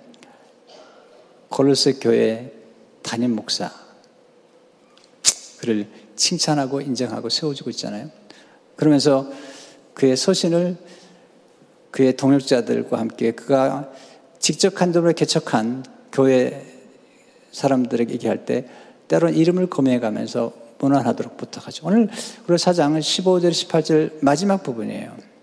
골로새 1.49 1.93
교회 2.01 2.51
담임 3.01 3.35
목사 3.35 3.71
그를 5.59 5.87
칭찬하고 6.15 6.81
인정하고 6.81 7.29
세워주고 7.29 7.69
있잖아요. 7.71 8.09
그러면서 8.75 9.29
그의 9.93 10.17
소신을 10.17 10.77
그의 11.91 12.17
동역자들과 12.17 12.99
함께 12.99 13.31
그가 13.31 13.89
직접 14.39 14.81
한dom으로 14.81 15.13
개척한 15.13 15.85
교회 16.11 16.65
사람들에게 17.51 18.13
얘기할 18.13 18.45
때 18.45 18.67
때로는 19.07 19.35
이름을 19.37 19.69
검해가면서 19.69 20.53
문안하도록 20.79 21.37
부탁하죠. 21.37 21.87
오늘 21.87 22.09
우리 22.47 22.57
사장은 22.57 22.99
15절, 22.99 23.49
18절 23.51 24.17
마지막 24.21 24.61
부분이에요. 24.61 25.34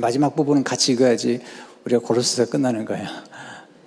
마지막 0.00 0.34
부분은 0.36 0.64
같이 0.64 0.92
읽어야지 0.92 1.40
우리가 1.84 2.00
고로스가 2.00 2.50
끝나는 2.50 2.84
거예요. 2.84 3.06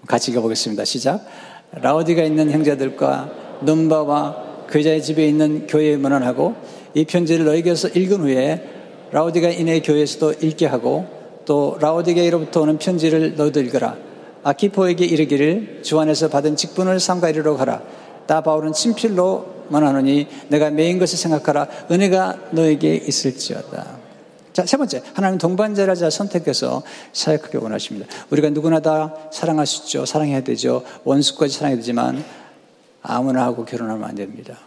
같이 0.08 0.32
읽어보겠습니다. 0.32 0.86
시작. 0.86 1.26
라오디가 1.74 2.24
있는 2.24 2.52
형제들과 2.52 3.32
눈바와 3.62 4.66
그자의 4.68 5.02
집에 5.04 5.28
있는 5.28 5.68
교회에 5.68 5.98
문안하고 5.98 6.56
이 6.94 7.06
편지를 7.06 7.46
너에게서 7.46 7.90
읽은 7.90 8.22
후에 8.22 8.70
라오디가 9.12 9.50
인의 9.50 9.82
교회에서도 9.84 10.34
읽게 10.42 10.66
하고 10.66 11.06
또 11.46 11.78
라오디게로부터 11.80 12.62
오는 12.62 12.78
편지를 12.78 13.36
너도 13.36 13.62
읽어라. 13.62 13.98
아키포에게 14.44 15.06
이르기를 15.06 15.82
주 15.84 16.00
안에서 16.00 16.30
받은 16.30 16.56
직분을 16.56 17.00
상가이르러 17.00 17.56
가라. 17.56 17.82
다 18.26 18.42
바울은 18.42 18.74
친필로 18.74 19.66
만하노니 19.70 20.28
내가 20.50 20.70
메인 20.70 21.00
것을 21.00 21.18
생각하라. 21.18 21.68
은혜가 21.92 22.50
너에게 22.52 22.96
있을지어다. 22.96 24.01
자, 24.54 24.66
세 24.66 24.78
번째. 24.78 25.02
하나님 25.14 25.38
동반자를 25.38 25.96
자 25.96 26.10
선택해서 26.10 26.84
사역하기 27.14 27.58
원하십니다. 27.58 28.08
우리가 28.30 28.50
누구나 28.50 28.82
다 28.82 29.16
사랑할 29.32 29.66
수 29.66 29.84
있죠. 29.84 30.06
사랑해야 30.06 30.42
되죠. 30.42 30.84
원수까지 31.04 31.56
사랑해야 31.56 31.78
되지만 31.78 32.24
아무나 33.02 33.44
하고 33.44 33.66
결혼하면 33.66 34.08
안 34.08 34.16
됩니다. 34.16 34.58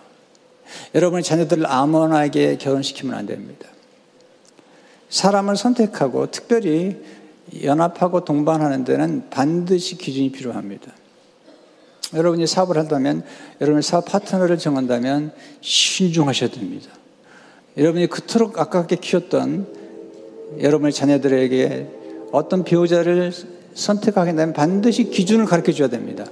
여러분의 0.95 1.23
자녀들을 1.23 1.67
아무나에게 1.67 2.57
결혼시키면 2.57 3.15
안 3.15 3.27
됩니다. 3.27 3.69
사람을 5.11 5.57
선택하고 5.57 6.31
특별히 6.31 7.01
연합하고 7.63 8.25
동반하는 8.25 8.85
데는 8.85 9.29
반드시 9.31 9.97
기준이 9.97 10.33
필요합니다. 10.33 10.93
여러분이 12.15 12.47
사업을 12.47 12.79
한다면, 12.79 13.25
여러분이 13.61 13.83
사업 13.83 14.07
파트너를 14.07 14.59
정한다면 14.59 15.33
신중하셔야 15.61 16.51
됩니다. 16.51 16.91
여러분이 17.77 18.07
그토록 18.09 18.59
아깝게 18.59 18.97
키웠던 18.97 19.67
여러분의 20.61 20.93
자녀들에게 20.93 21.89
어떤 22.31 22.65
배우자를 22.65 23.33
선택하게 23.75 24.35
되면 24.35 24.53
반드시 24.53 25.11
기준을 25.11 25.47
가르쳐 25.47 25.73
줘야 25.73 25.89
됩니다. 25.89 26.25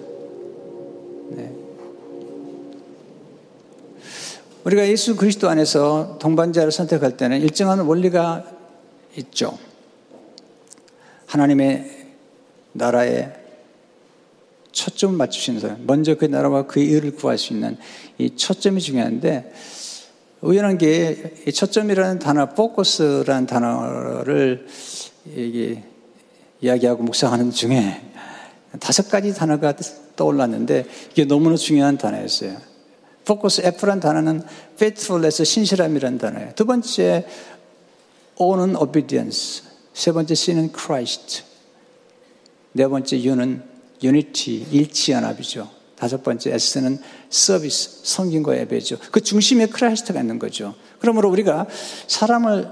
우리가 4.65 4.87
예수 4.87 5.17
그리스도 5.17 5.49
안에서 5.49 6.19
동반자를 6.21 6.71
선택할 6.71 7.17
때는 7.17 7.41
일정한 7.41 7.81
원리가 7.81 8.45
있죠. 9.17 9.59
하나님의 11.27 12.07
나라에 12.73 13.33
초점을 14.71 15.17
맞추시는 15.17 15.61
사람, 15.61 15.85
먼저 15.87 16.15
그 16.15 16.27
나라와 16.27 16.67
그의 16.67 16.93
의를 16.93 17.17
구할 17.17 17.39
수 17.39 17.53
있는 17.53 17.77
이 18.19 18.37
초점이 18.37 18.81
중요한데, 18.81 19.53
우연한 20.43 20.77
게, 20.77 21.35
이 21.47 21.53
초점이라는 21.53 22.19
단어, 22.19 22.47
포커스라는 22.51 23.47
단어를 23.47 24.67
이게 25.25 25.85
이야기하고 26.61 27.05
묵상하는 27.05 27.53
중에 27.53 28.03
다섯 28.81 29.09
가지 29.09 29.33
단어가 29.33 29.73
떠올랐는데, 30.17 30.85
이게 31.13 31.25
너무나 31.25 31.57
중요한 31.57 31.97
단어였어요. 31.97 32.57
포커스 33.25 33.63
F란 33.65 34.01
단어는 34.01 34.43
faithfulness, 34.75 35.45
신실함이라는 35.45 36.19
단어예요. 36.19 36.53
두 36.57 36.65
번째 36.65 37.25
O는 38.37 38.77
obedience, 38.77 39.63
세 39.95 40.11
번째 40.11 40.35
C는 40.35 40.73
Christ, 40.77 41.45
네 42.73 42.89
번째 42.89 43.17
U는 43.17 43.63
unity, 44.03 44.67
일치연합이죠. 44.73 45.82
다섯 46.03 46.25
번째 46.25 46.53
S는 46.53 46.99
서비스, 47.31 48.01
섬김과 48.03 48.59
예배죠. 48.59 48.99
그 49.13 49.21
중심에 49.21 49.67
Christ가 49.67 50.21
있는 50.21 50.41
거죠. 50.41 50.75
그러므로 50.99 51.31
우리가 51.31 51.69
사람을 52.09 52.69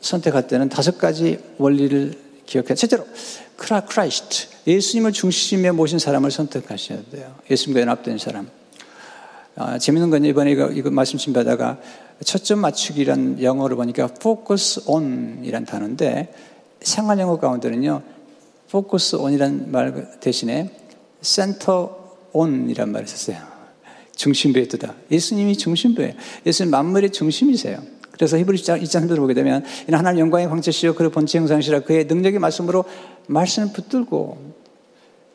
선택할 0.00 0.46
때는 0.46 0.68
다섯 0.68 0.96
가지 0.96 1.40
원리를 1.58 2.14
기억해. 2.46 2.76
첫째로 2.76 3.04
Chri- 3.56 3.80
Christ, 3.80 4.46
예수님을 4.68 5.10
중심에 5.10 5.72
모신 5.72 5.98
사람을 5.98 6.30
선택하셔야 6.30 7.00
돼요. 7.10 7.34
예수님과 7.50 7.80
연합된 7.80 8.18
사람. 8.18 8.48
아, 9.56 9.78
재밌는 9.78 10.10
건 10.10 10.24
이번에 10.24 10.52
이거, 10.52 10.68
이거 10.70 10.88
말씀 10.92 11.18
좀 11.18 11.34
받다가 11.34 11.80
초점 12.24 12.60
맞추기란 12.60 13.42
영어로 13.42 13.74
보니까 13.74 14.04
focus 14.04 14.82
on 14.86 15.40
이란 15.42 15.64
단어인데 15.64 16.32
생활 16.80 17.18
영어 17.18 17.40
가운데는요, 17.40 18.02
focus 18.68 19.16
on이란 19.16 19.72
말 19.72 20.20
대신에 20.20 20.70
center 21.22 22.01
on 22.32 22.70
이란 22.70 22.92
말을 22.92 23.06
썼어요. 23.06 23.38
중심부의 24.16 24.68
뜻다. 24.68 24.94
예수님이 25.10 25.56
중심부예요. 25.56 26.14
예수님 26.46 26.70
만물의 26.70 27.10
중심이세요. 27.10 27.82
그래서 28.12 28.38
히브리 28.38 28.58
2장 28.58 28.82
3절을 28.82 29.16
보게 29.16 29.34
되면 29.34 29.64
이는 29.88 29.98
하나님 29.98 30.20
영광의 30.20 30.48
광채시여 30.48 30.94
그의 30.94 31.10
본체 31.10 31.38
형상이시라 31.38 31.80
그의 31.80 32.04
능력의 32.04 32.38
말씀으로 32.38 32.84
말씀을 33.26 33.72
붙들고 33.72 34.52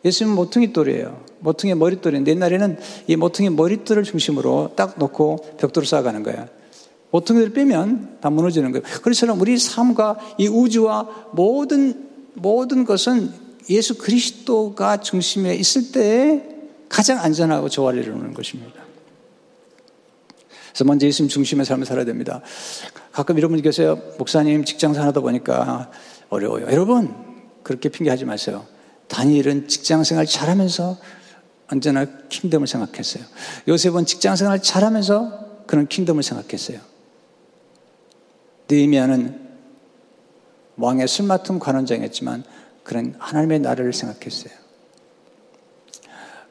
예수님은 0.06 0.36
모퉁이 0.36 0.72
돌이에요. 0.72 1.22
모퉁이 1.40 1.74
머릿돌인데 1.74 2.32
옛날에는 2.32 2.78
이 3.08 3.16
모퉁이 3.16 3.50
머릿돌을 3.50 4.04
중심으로 4.04 4.74
딱 4.76 4.98
놓고 4.98 5.58
벽돌을 5.60 5.86
쌓아가는 5.86 6.24
거예요. 6.24 6.48
모퉁이를 7.12 7.54
빼면 7.54 8.20
다 8.22 8.30
무너지는 8.30 8.72
거예요. 8.72 8.86
그래서 9.02 9.32
우리 9.34 9.58
삶과 9.58 10.18
이 10.38 10.48
우주와 10.48 11.30
모든, 11.34 12.08
모든 12.36 12.86
것은 12.86 13.32
예수 13.70 13.98
그리스도가 13.98 14.98
중심에 14.98 15.56
있을 15.56 15.92
때에 15.92 16.57
가장 16.89 17.19
안전하고 17.19 17.69
조화를 17.69 18.04
이루는 18.04 18.34
것입니다. 18.34 18.82
그래서 20.69 20.86
먼저 20.86 21.08
예수님 21.08 21.30
중심의 21.30 21.65
삶을 21.65 21.86
살아야 21.86 22.06
됩니다. 22.06 22.41
가끔 23.12 23.38
이런 23.38 23.50
분이 23.50 23.63
계세요. 23.63 24.00
목사님 24.19 24.63
직장 24.63 24.93
생활하다 24.93 25.21
보니까 25.21 25.89
어려워요. 26.30 26.67
여러분, 26.67 27.13
그렇게 27.63 27.89
핑계하지 27.89 28.26
마세요. 28.26 28.65
다니엘은 29.08 29.67
직장 29.67 30.04
생활 30.04 30.26
잘하면서 30.26 30.97
언제나 31.69 32.06
킹덤을 32.30 32.67
생각했어요. 32.67 33.23
요셉은 33.67 34.06
직장 34.06 34.36
생활 34.36 34.62
잘하면서 34.62 35.65
그런 35.65 35.88
킹덤을 35.88 36.23
생각했어요. 36.23 36.80
느헤미야는 38.69 39.47
왕의 40.78 41.08
술 41.08 41.26
맡은 41.26 41.60
관원장이었지만 41.60 42.43
그런 42.84 43.15
하나님의 43.17 43.60
나라를 43.60 43.93
생각했어요. 43.93 44.54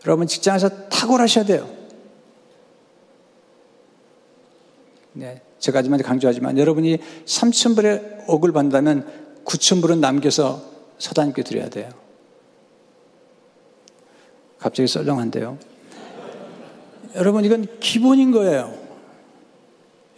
여러분 0.06 0.26
직장에서 0.26 0.88
탁월하셔야 0.88 1.44
돼요. 1.44 1.68
네, 5.12 5.42
제가 5.58 5.80
하지만 5.80 6.00
강조하지만 6.00 6.58
여러분이 6.58 6.98
3천 7.24 7.74
불의 7.74 8.24
억을 8.28 8.52
받는다면 8.52 9.06
9천 9.44 9.80
불은 9.80 10.00
남겨서 10.00 10.62
서다님께 10.98 11.42
드려야 11.42 11.68
돼요. 11.68 11.90
갑자기 14.58 14.86
썰렁한데요. 14.86 15.58
여러분, 17.16 17.44
이건 17.44 17.66
기본인 17.80 18.30
거예요. 18.30 18.74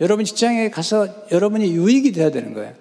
여러분 0.01 0.25
직장에 0.25 0.71
가서 0.71 1.09
여러분이 1.33 1.73
유익이 1.73 2.13
돼야 2.13 2.31
되는 2.31 2.55
거예요. 2.55 2.73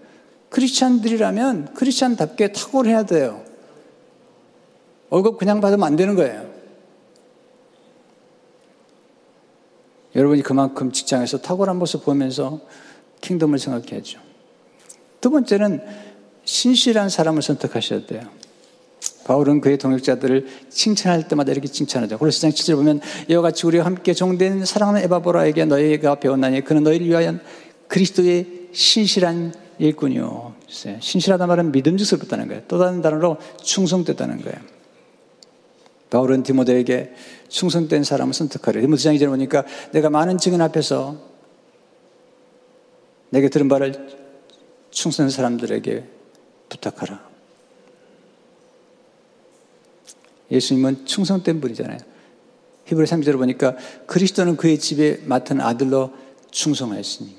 크리스찬들이라면 0.50 1.74
크리스찬답게 1.74 2.52
탁월해야 2.52 3.04
돼요. 3.06 3.44
월급 5.10 5.38
그냥 5.38 5.62
받으면 5.62 5.86
안 5.86 5.96
되는 5.96 6.16
거예요. 6.16 6.57
여러분이 10.18 10.42
그만큼 10.42 10.92
직장에서 10.92 11.38
탁월한 11.38 11.78
모습 11.78 12.04
보면서 12.04 12.60
킹덤을 13.22 13.60
생각해야죠. 13.60 14.20
두 15.22 15.30
번째는 15.30 15.82
신실한 16.44 17.10
사람을 17.10 17.42
선택하셔야 17.44 18.06
돼요. 18.06 18.22
바울은 19.26 19.62
그의 19.62 19.78
동역자들을 19.78 20.48
칭찬할 20.70 21.28
때마다 21.28 21.52
이렇게 21.52 21.68
칭찬하죠. 21.68 22.18
고린도장 22.18 22.50
7절 22.50 22.76
보면 22.78 23.02
이와 23.30 23.42
같이 23.42 23.68
우리와 23.68 23.86
함께 23.86 24.14
종된 24.14 24.66
사랑하는 24.66 25.04
에바보라에게 25.04 25.66
너희가 25.66 26.16
배웠나니 26.16 26.64
그는 26.64 26.84
너희를 26.84 27.08
위하여 27.08 27.36
그리스도의 27.88 28.70
신실한 28.72 29.54
일꾼이요. 29.80 30.56
신실하다 31.00 31.46
말은 31.46 31.72
믿음직스럽다는 31.72 32.48
거예요. 32.48 32.64
또 32.68 32.80
다른 32.80 33.02
단어로 33.02 33.38
충성됐다는 33.62 34.42
거예요. 34.42 34.77
바울은 36.10 36.44
디모데에게 36.44 37.14
충성된 37.50 38.04
사람을 38.04 38.34
선택하려. 38.34 38.82
디모데장 38.82 39.14
이제 39.14 39.28
보니까 39.28 39.66
내가 39.92 40.10
많은 40.10 40.38
증인 40.38 40.62
앞에서 40.62 41.18
내게 43.30 43.50
들은 43.50 43.68
바를 43.68 44.10
충성된 44.92 45.30
사람들에게 45.30 46.04
부탁하라. 46.70 47.28
예수님은 50.50 51.06
충성된 51.06 51.60
분이잖아요. 51.60 51.98
히브리 52.86 53.06
3절을 53.06 53.38
보니까 53.38 53.76
그리스도는 54.06 54.56
그의 54.56 54.80
집에 54.80 55.22
맡은 55.26 55.60
아들로 55.60 56.14
충성하였으니. 56.52 57.36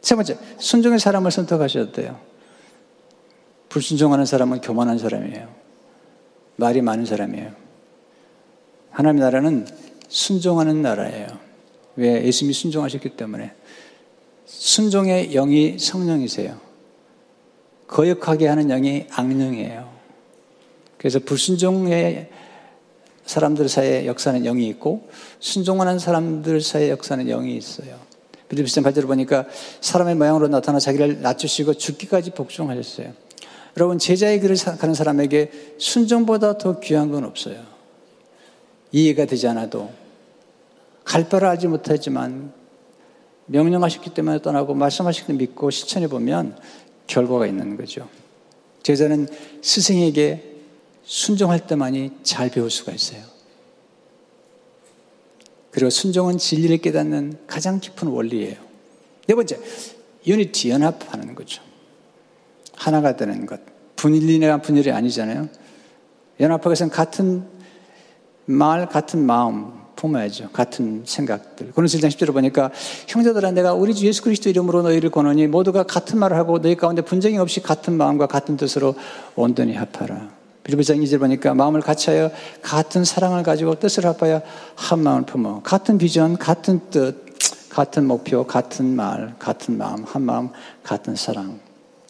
세 0.00 0.14
번째, 0.14 0.38
순종의 0.58 0.98
사람을 0.98 1.30
선택하셔야 1.30 1.92
돼요. 1.92 2.18
불순종하는 3.68 4.24
사람은 4.24 4.60
교만한 4.60 4.98
사람이에요. 4.98 5.63
말이 6.56 6.80
많은 6.82 7.04
사람이에요. 7.04 7.52
하나님의 8.90 9.24
나라는 9.24 9.66
순종하는 10.08 10.82
나라예요. 10.82 11.26
왜? 11.96 12.24
예수님이 12.24 12.54
순종하셨기 12.54 13.10
때문에. 13.10 13.52
순종의 14.46 15.30
영이 15.30 15.78
성령이세요. 15.78 16.58
거역하게 17.86 18.46
하는 18.46 18.68
영이 18.68 19.06
악령이에요. 19.10 19.92
그래서 20.96 21.18
불순종의 21.18 22.30
사람들 23.26 23.68
사이에 23.68 24.06
역사는 24.06 24.42
영이 24.42 24.66
있고 24.68 25.08
순종하는 25.40 25.98
사람들 25.98 26.60
사이에 26.60 26.90
역사는 26.90 27.26
영이 27.26 27.56
있어요. 27.56 27.98
빌립비전 28.48 28.84
8절 28.84 29.06
보니까 29.06 29.46
사람의 29.80 30.14
모양으로 30.16 30.48
나타나 30.48 30.78
자기를 30.78 31.22
낮추시고 31.22 31.74
죽기까지 31.74 32.30
복종하셨어요. 32.30 33.12
여러분 33.76 33.98
제자의 33.98 34.40
길을 34.40 34.56
가는 34.78 34.94
사람에게 34.94 35.50
순종보다 35.78 36.58
더 36.58 36.80
귀한 36.80 37.10
건 37.10 37.24
없어요. 37.24 37.62
이해가 38.92 39.26
되지 39.26 39.48
않아도 39.48 39.90
갈 41.04 41.28
바를 41.28 41.48
알지 41.48 41.66
못하지만 41.68 42.52
명령하셨기 43.46 44.14
때문에 44.14 44.40
떠나고 44.40 44.74
말씀하시기 44.74 45.26
때문에 45.26 45.46
믿고 45.46 45.70
실천해 45.70 46.08
보면 46.08 46.56
결과가 47.06 47.46
있는 47.46 47.76
거죠. 47.76 48.08
제자는 48.82 49.28
스승에게 49.60 50.54
순종할 51.02 51.66
때만이 51.66 52.12
잘 52.22 52.50
배울 52.50 52.70
수가 52.70 52.92
있어요. 52.92 53.22
그리고 55.70 55.90
순종은 55.90 56.38
진리를 56.38 56.78
깨닫는 56.78 57.38
가장 57.46 57.80
깊은 57.80 58.08
원리예요. 58.08 58.56
네 59.26 59.34
번째, 59.34 59.58
유니티, 60.26 60.70
연합하는 60.70 61.34
거죠. 61.34 61.62
하나가 62.76 63.16
되는 63.16 63.46
것. 63.46 63.60
분일이나 63.96 64.58
분일이 64.58 64.90
아니잖아요. 64.90 65.48
연합하기 66.40 66.68
위해서는 66.68 66.90
같은 66.90 67.44
말, 68.46 68.88
같은 68.88 69.24
마음 69.24 69.84
품어야죠. 69.96 70.50
같은 70.50 71.02
생각들. 71.06 71.72
그런 71.72 71.86
7장 71.86 72.08
10절을 72.08 72.32
보니까 72.32 72.70
형제들아 73.06 73.52
내가 73.52 73.74
우리 73.74 73.94
주 73.94 74.06
예수 74.06 74.22
그리스도 74.22 74.50
이름으로 74.50 74.82
너희를 74.82 75.10
권하니 75.10 75.46
모두가 75.46 75.84
같은 75.84 76.18
말을 76.18 76.36
하고 76.36 76.60
너희 76.60 76.76
가운데 76.76 77.02
분쟁이 77.02 77.38
없이 77.38 77.62
같은 77.62 77.96
마음과 77.96 78.26
같은 78.26 78.56
뜻으로 78.56 78.94
온전히 79.36 79.74
합하라. 79.74 80.30
빌리비장 80.64 80.96
2절 80.98 81.20
보니까 81.20 81.54
마음을 81.54 81.80
같이하여 81.80 82.30
같은 82.62 83.04
사랑을 83.04 83.42
가지고 83.42 83.78
뜻을 83.78 84.06
합하여 84.06 84.40
한 84.74 84.98
마음을 85.00 85.26
품어 85.26 85.60
같은 85.62 85.98
비전, 85.98 86.36
같은 86.38 86.80
뜻, 86.90 87.24
같은 87.68 88.06
목표, 88.06 88.46
같은 88.46 88.96
말, 88.96 89.34
같은 89.38 89.76
마음, 89.76 90.04
한 90.04 90.22
마음, 90.22 90.48
같은 90.82 91.16
사랑. 91.16 91.60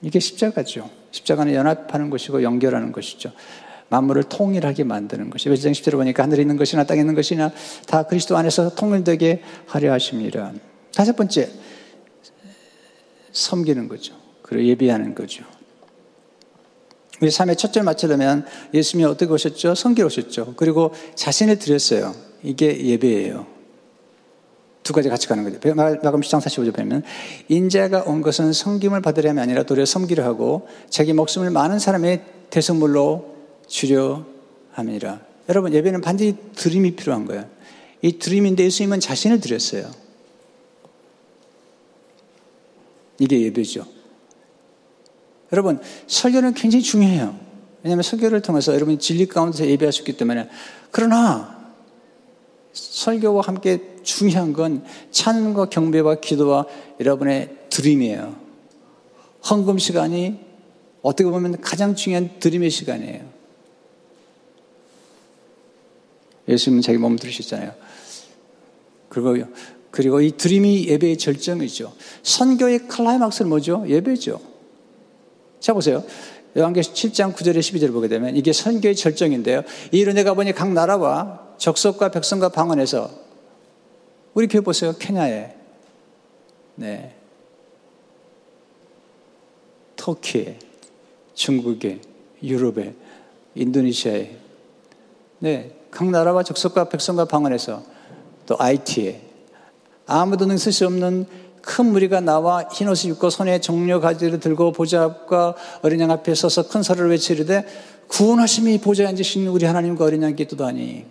이게 0.04 0.20
십자가죠. 0.20 0.90
십자가는 1.12 1.54
연합하는 1.54 2.10
것이고 2.10 2.42
연결하는 2.42 2.92
것이죠. 2.92 3.32
만물을 3.88 4.24
통일하게 4.24 4.84
만드는 4.84 5.30
것이. 5.30 5.48
베드장 5.48 5.72
10절에 5.72 5.92
보니까 5.92 6.22
하늘에 6.22 6.42
있는 6.42 6.58
것이나 6.58 6.84
땅에 6.84 7.00
있는 7.00 7.14
것이나 7.14 7.50
다 7.86 8.02
그리스도 8.02 8.36
안에서 8.36 8.74
통일되게 8.74 9.42
하려 9.66 9.92
하십니다. 9.92 10.52
다섯 10.94 11.16
번째, 11.16 11.48
섬기는 13.32 13.88
거죠. 13.88 14.14
그리고 14.42 14.68
예비하는 14.68 15.14
거죠. 15.14 15.42
우리 17.22 17.30
삶의 17.30 17.56
첫째 17.56 17.80
맞추려면 17.80 18.44
예수님이 18.74 19.08
어떻게 19.08 19.32
오셨죠? 19.32 19.74
성기로 19.74 20.08
오셨죠. 20.08 20.54
그리고 20.56 20.92
자신을 21.14 21.58
드렸어요. 21.58 22.14
이게 22.42 22.78
예배예요. 22.78 23.53
두 24.84 24.92
가지 24.92 25.08
같이 25.08 25.26
가는 25.26 25.42
거죠. 25.42 25.74
마감 25.74 26.20
10장 26.20 26.40
45절 26.40 26.76
보면 26.76 27.02
인자가 27.48 28.04
온 28.06 28.22
것은 28.22 28.52
섬김을 28.52 29.02
받으려면 29.02 29.42
아니라 29.42 29.64
도리어 29.64 29.84
섬기려 29.84 30.22
하고 30.22 30.68
자기 30.88 31.12
목숨을 31.12 31.50
많은 31.50 31.80
사람의 31.80 32.22
대성물로 32.50 33.34
주려 33.66 34.24
함이라. 34.72 35.20
여러분 35.48 35.72
예배는 35.72 36.00
반드시 36.00 36.36
드림이 36.54 36.94
필요한 36.94 37.24
거예요. 37.24 37.46
이 38.02 38.18
드림인데 38.18 38.62
예수님은 38.64 39.00
자신을 39.00 39.40
드렸어요. 39.40 39.90
이게 43.18 43.40
예배죠. 43.42 43.86
여러분, 45.52 45.80
설교는 46.06 46.54
굉장히 46.54 46.82
중요해요. 46.82 47.38
왜냐하면 47.82 48.02
설교를 48.02 48.42
통해서 48.42 48.74
여러분이 48.74 48.98
진리 48.98 49.26
가운데서 49.26 49.66
예배하셨기 49.66 50.16
때문에. 50.16 50.48
그러나, 50.90 51.53
설교와 52.74 53.42
함께 53.46 53.94
중요한 54.02 54.52
건 54.52 54.84
찬과 55.10 55.66
경배와 55.66 56.16
기도와 56.16 56.66
여러분의 57.00 57.56
드림이에요. 57.70 58.36
헌금 59.48 59.78
시간이 59.78 60.38
어떻게 61.02 61.28
보면 61.28 61.60
가장 61.60 61.94
중요한 61.94 62.38
드림의 62.40 62.70
시간이에요. 62.70 63.34
예수님은 66.48 66.82
자기 66.82 66.98
몸 66.98 67.16
들으셨잖아요. 67.16 67.72
그리고, 69.08 69.36
그리고 69.90 70.20
이 70.20 70.32
드림이 70.32 70.88
예배의 70.88 71.18
절정이죠. 71.18 71.92
선교의 72.22 72.88
클라이막스는 72.88 73.48
뭐죠? 73.48 73.84
예배죠. 73.86 74.40
자, 75.60 75.72
보세요. 75.72 76.04
요한계시 76.56 76.92
7장 76.92 77.34
9절에 77.34 77.58
12절을 77.58 77.92
보게 77.92 78.08
되면 78.08 78.36
이게 78.36 78.52
선교의 78.52 78.96
절정인데요. 78.96 79.62
이 79.92 80.04
은혜가 80.04 80.34
보니 80.34 80.52
각 80.52 80.72
나라와 80.72 81.43
적석과 81.58 82.10
백성과 82.10 82.50
방언에서 82.50 83.10
우리 84.34 84.48
교회 84.48 84.60
보세요. 84.60 84.94
케냐에, 84.98 85.54
네. 86.74 87.14
터키에, 89.96 90.58
중국에, 91.34 92.00
유럽에, 92.42 92.94
인도네시아에, 93.54 94.36
네. 95.38 95.70
각 95.90 96.10
나라와 96.10 96.42
적석과 96.42 96.88
백성과 96.88 97.26
방언에서 97.26 97.82
또 98.46 98.56
IT에. 98.58 99.22
아무도 100.06 100.44
능쓸 100.44 100.72
수 100.72 100.86
없는 100.86 101.26
큰 101.62 101.86
무리가 101.86 102.20
나와 102.20 102.68
흰옷을 102.68 103.12
입고 103.12 103.30
손에 103.30 103.60
정려 103.60 104.00
가지를 104.00 104.38
들고 104.40 104.72
보좌 104.72 105.02
앞과 105.02 105.54
어린 105.82 106.00
양 106.00 106.10
앞에 106.10 106.34
서서 106.34 106.68
큰 106.68 106.82
소리를 106.82 107.08
외치르되 107.10 107.64
구원하심이 108.08 108.78
보좌에 108.78 109.06
앉으신 109.06 109.46
우리 109.46 109.64
하나님과 109.64 110.04
어린 110.04 110.22
양께 110.22 110.44
기도하니 110.44 111.06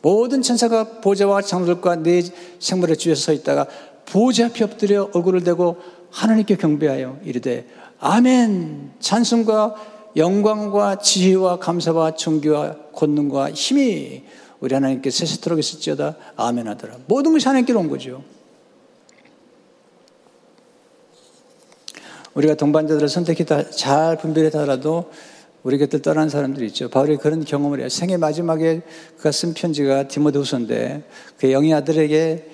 모든 0.00 0.42
천사가 0.42 1.00
보좌와 1.00 1.42
장들과 1.42 1.96
네 1.96 2.22
생물의 2.58 2.96
주에서 2.96 3.22
서 3.22 3.32
있다가 3.32 3.66
보좌 4.06 4.46
앞에 4.46 4.64
엎드려 4.64 5.10
얼굴을 5.12 5.44
대고 5.44 5.76
하나님께 6.10 6.56
경배하여 6.56 7.20
이르되 7.24 7.66
아멘. 8.00 8.92
찬송과 9.00 9.74
영광과 10.16 10.98
지혜와 10.98 11.58
감사와 11.58 12.14
존귀와 12.14 12.76
권능과 12.94 13.52
힘이 13.52 14.24
우리 14.60 14.74
하나님께 14.74 15.10
세세토록 15.10 15.58
있을지어다. 15.58 16.16
아멘 16.36 16.66
하더라. 16.68 16.96
모든 17.06 17.32
것이 17.32 17.46
하나님께로 17.46 17.78
온 17.78 17.88
거죠. 17.88 18.22
우리가 22.34 22.54
동반자들을 22.54 23.08
선택해 23.08 23.44
잘 23.70 24.16
분별해더라도 24.16 25.10
우리 25.68 25.76
곁을 25.76 26.00
떠난 26.00 26.30
사람들이 26.30 26.64
있죠. 26.68 26.88
바울이 26.88 27.18
그런 27.18 27.44
경험을 27.44 27.80
해요. 27.80 27.90
생애 27.90 28.16
마지막에 28.16 28.80
그가 29.18 29.30
쓴 29.30 29.52
편지가 29.52 30.08
디모데후서인데 30.08 31.02
그 31.36 31.52
영의 31.52 31.74
아들에게 31.74 32.46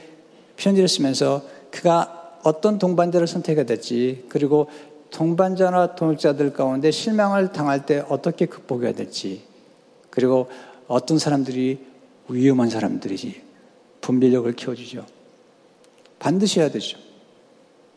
편지를 0.56 0.88
쓰면서 0.88 1.44
그가 1.70 2.40
어떤 2.42 2.80
동반자를 2.80 3.28
선택해야 3.28 3.66
될지 3.66 4.24
그리고 4.28 4.66
동반자나 5.10 5.94
동역자들 5.94 6.54
가운데 6.54 6.90
실망을 6.90 7.52
당할 7.52 7.86
때 7.86 8.04
어떻게 8.08 8.46
극복해야 8.46 8.94
될지, 8.94 9.44
그리고 10.10 10.48
어떤 10.88 11.20
사람들이 11.20 11.78
위험한 12.28 12.68
사람들이지 12.68 13.42
분별력을 14.00 14.52
키워주죠. 14.54 15.06
반드시 16.18 16.58
해야 16.58 16.68
되죠. 16.68 16.98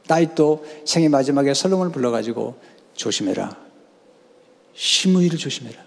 나이 0.08 0.36
또 0.36 0.64
생애 0.86 1.10
마지막에 1.10 1.56
설렁을 1.56 1.90
불러가지고 1.90 2.54
조심해라. 2.94 3.67
심의를 4.78 5.40
조심해라. 5.40 5.84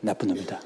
나쁜 0.00 0.28
놈이다. 0.28 0.60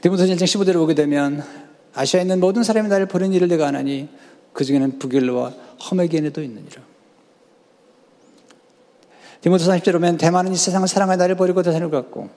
디모서 0.00 0.24
1장 0.24 0.42
15절에 0.42 0.74
보게 0.74 0.94
되면 0.94 1.42
아시아에 1.94 2.22
있는 2.22 2.40
모든 2.40 2.62
사람이 2.64 2.88
나를 2.88 3.06
버린 3.06 3.32
일을 3.32 3.48
내가 3.48 3.68
안 3.68 3.76
하니 3.76 4.08
그 4.52 4.64
중에는 4.64 4.98
부길로와 4.98 5.54
험에게에도 5.90 6.42
있느니라. 6.42 6.82
디모서 9.40 9.70
30절에 9.70 9.92
보면 9.92 10.16
대만은 10.18 10.52
이 10.52 10.56
세상을 10.56 10.86
사랑하 10.88 11.14
나를 11.14 11.36
버리고 11.36 11.62
대산을 11.62 11.90
갖고 11.90 12.28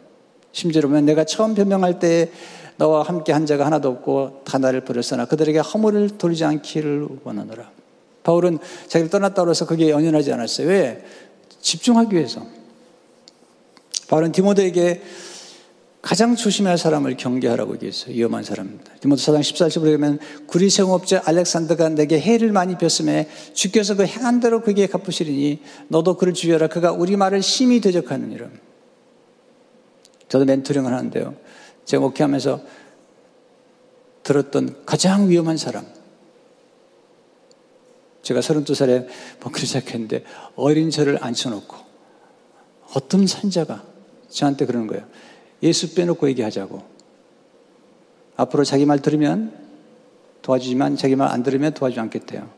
심지어 0.51 0.83
보면 0.83 1.05
내가 1.05 1.23
처음 1.23 1.55
변명할 1.55 1.97
때 1.97 2.31
너와 2.77 3.01
함께 3.01 3.31
한 3.33 3.47
자가 3.47 3.65
하나도 3.65 3.89
없고 3.89 4.43
다 4.45 4.59
나를 4.59 4.81
버렸으나 4.81 5.25
그들에게 5.25 5.57
허물을 5.57 6.19
돌리지 6.19 6.45
않기를 6.45 7.07
원하노라. 7.23 7.80
바울은 8.23 8.59
자기를 8.87 9.09
떠났다고 9.09 9.49
해서 9.49 9.65
그게 9.65 9.89
연연하지 9.89 10.31
않았어요. 10.31 10.67
왜? 10.67 11.03
집중하기 11.61 12.15
위해서. 12.15 12.45
바울은 14.07 14.31
디모데에게 14.31 15.01
가장 16.01 16.35
조심할 16.35 16.77
사람을 16.79 17.15
경계하라고 17.15 17.75
얘기했어요. 17.75 18.15
위험한 18.15 18.43
사람입니다. 18.43 18.91
디모데 18.99 19.21
사장 19.21 19.41
14절에 19.41 19.83
보면 19.83 20.19
구리생업자 20.47 21.21
알렉산더가 21.25 21.89
내게 21.89 22.19
해를 22.19 22.51
많이 22.51 22.77
폈음에 22.77 23.29
주께서 23.53 23.95
그 23.95 24.05
행한 24.05 24.39
대로 24.39 24.61
그에게 24.61 24.87
갚으시리니 24.87 25.61
너도 25.89 26.17
그를 26.17 26.33
주의하라. 26.33 26.67
그가 26.67 26.91
우리 26.91 27.15
말을 27.15 27.43
심히 27.43 27.79
대적하느니라. 27.81 28.49
저도 30.27 30.45
멘토링을 30.45 30.91
하는데요. 30.91 31.35
제가 31.85 32.01
목회하면서 32.01 32.61
들었던 34.23 34.83
가장 34.85 35.29
위험한 35.29 35.57
사람. 35.57 35.85
제가 38.21 38.39
32살에 38.39 39.07
목회를 39.43 39.67
시작했는데 39.67 40.23
어린 40.55 40.89
저를 40.89 41.23
앉혀놓고 41.23 41.75
어떤 42.95 43.25
산자가 43.25 43.83
저한테 44.29 44.65
그러는 44.65 44.87
거예요. 44.87 45.05
예수 45.63 45.93
빼놓고 45.93 46.27
얘기하자고. 46.29 46.83
앞으로 48.35 48.63
자기 48.63 48.85
말 48.85 48.99
들으면 48.99 49.53
도와주지만 50.41 50.97
자기 50.97 51.15
말 51.15 51.29
안 51.31 51.43
들으면 51.43 51.73
도와주지 51.73 51.99
않겠대요. 51.99 52.49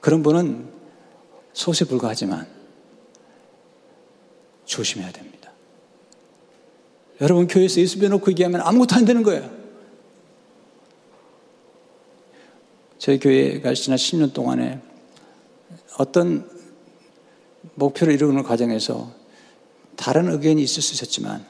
그런 0.00 0.22
분은 0.22 0.68
소세 1.52 1.84
불가하지만 1.84 2.46
조심해야 4.64 5.12
됩니다. 5.12 5.50
여러분 7.20 7.46
교회에서 7.46 7.80
예수 7.80 7.98
빼놓고 7.98 8.30
얘기하면 8.32 8.60
아무것도 8.62 8.96
안 8.96 9.04
되는 9.04 9.22
거예요. 9.22 9.63
저희 13.04 13.18
교회가 13.18 13.74
지난 13.74 13.98
10년 13.98 14.32
동안에 14.32 14.80
어떤 15.98 16.50
목표를 17.74 18.14
이루는 18.14 18.44
과정에서 18.44 19.12
다른 19.94 20.30
의견이 20.30 20.62
있을 20.62 20.82
수 20.82 20.94
있었지만 20.94 21.44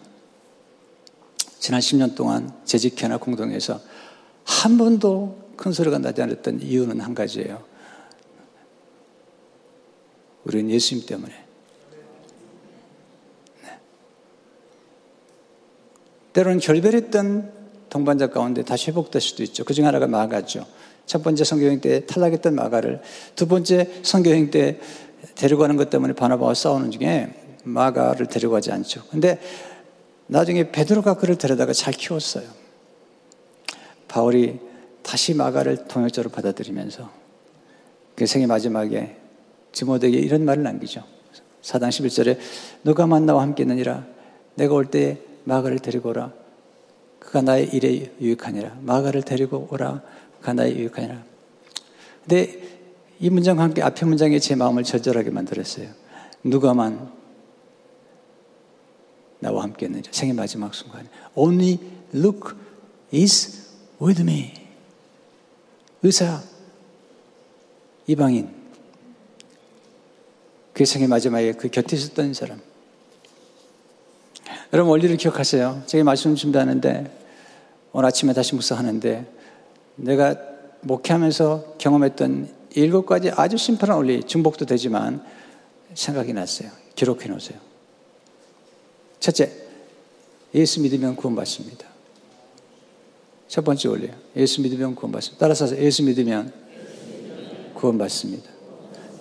지난 1.61 1.81
10년 1.81 2.17
동안 2.17 2.53
재직회나 2.65 3.19
공동에서 3.19 3.81
한 4.43 4.77
번도 4.77 5.53
큰 5.57 5.71
소리가 5.71 5.99
나지 5.99 6.23
않았던 6.23 6.61
이유는 6.61 6.99
한 6.99 7.15
가지예요. 7.15 7.63
우리는 10.43 10.73
예수님 10.73 11.07
때문에. 11.07 11.33
네. 13.63 13.79
때로는 16.33 16.59
결별했던 16.59 17.53
동반자 17.91 18.31
가운데 18.31 18.65
다시 18.65 18.91
회복될 18.91 19.23
수도 19.23 19.45
있죠. 19.45 19.63
그 19.63 19.73
중 19.73 19.87
하나가 19.87 20.09
마가죠. 20.09 20.67
첫 21.07 21.23
번째 21.23 21.45
성교행 21.45 21.81
때 21.81 22.07
탈락했던 22.07 22.55
마가를 22.55 23.01
두 23.35 23.47
번째 23.47 23.91
성교행 24.03 24.51
때 24.51 24.79
데려가는 25.35 25.77
것 25.77 25.91
때문에 25.91 26.15
바나바와 26.15 26.55
싸우는 26.55 26.91
중에 26.91 27.35
마가를 27.65 28.27
데려가지 28.27 28.73
않죠. 28.73 29.03
근데 29.11 29.41
나중에 30.27 30.71
베드로가 30.71 31.15
그를 31.15 31.37
데려다가 31.37 31.73
잘 31.73 31.93
키웠어요. 31.93 32.45
바울이 34.09 34.59
다시 35.03 35.35
마가를 35.35 35.87
동역자로 35.89 36.31
받아들이면서 36.31 37.11
그 38.15 38.27
생의 38.27 38.47
마지막에 38.47 39.17
디모데에게 39.73 40.19
이런 40.19 40.45
말을 40.45 40.63
남기죠. 40.63 41.03
사당 41.63 41.91
11절에 41.91 42.39
누가 42.85 43.07
만나와 43.07 43.43
함께 43.43 43.65
있느니라 43.65 44.07
내가 44.55 44.75
올때 44.75 45.19
마가를 45.45 45.79
데리고 45.79 46.11
오라 46.11 46.33
그가 47.19 47.41
나의 47.41 47.71
일에 47.75 48.13
유익하니라 48.21 48.79
마가를 48.83 49.23
데리고 49.23 49.67
오라 49.71 50.03
그 50.03 50.24
가 50.45 50.53
나의 50.53 50.77
유익하니라 50.77 51.25
근데 52.21 52.61
이 53.19 53.31
문장과 53.31 53.63
함께 53.63 53.83
앞에 53.83 54.05
문장에 54.05 54.39
제 54.39 54.55
마음을 54.55 54.83
절절하게 54.83 55.31
만들었어요. 55.31 55.89
누가만 56.43 57.11
나와 59.41 59.63
함께 59.63 59.87
했느냐. 59.87 60.03
생의 60.11 60.35
마지막 60.35 60.75
순간에. 60.75 61.09
Only 61.35 61.79
Luke 62.15 62.53
is 63.13 63.69
with 64.03 64.21
me. 64.21 64.53
의사, 66.03 66.43
이방인. 68.07 68.51
그 70.73 70.85
생의 70.85 71.09
마지막에 71.09 71.53
그 71.53 71.69
곁에 71.69 71.97
있었던 71.97 72.35
사람. 72.35 72.61
여러분 74.73 74.91
원리를 74.91 75.17
기억하세요. 75.17 75.85
제가 75.87 76.05
말씀 76.05 76.35
준비하는데 76.35 77.25
오늘 77.93 78.09
아침에 78.09 78.33
다시 78.33 78.55
묵상하는데 78.55 79.44
내가 79.97 80.37
목회하면서 80.81 81.75
경험했던 81.79 82.49
일곱 82.77 83.07
가지 83.07 83.31
아주 83.31 83.57
심플한 83.57 83.97
원리, 83.97 84.23
중복도 84.25 84.67
되지만 84.67 85.25
생각이 85.95 86.33
났어요. 86.33 86.71
기록해 86.95 87.29
놓으세요. 87.29 87.59
첫째, 89.21 89.51
예수 90.55 90.81
믿으면 90.81 91.17
구원받습니다. 91.17 91.87
첫 93.49 93.65
번째 93.65 93.89
원리, 93.89 94.11
예수 94.37 94.61
믿으면 94.63 94.95
구원받습니다. 94.95 95.39
따라서 95.41 95.77
예수 95.79 96.03
믿으면 96.03 96.53
구원받습니다. 97.75 98.51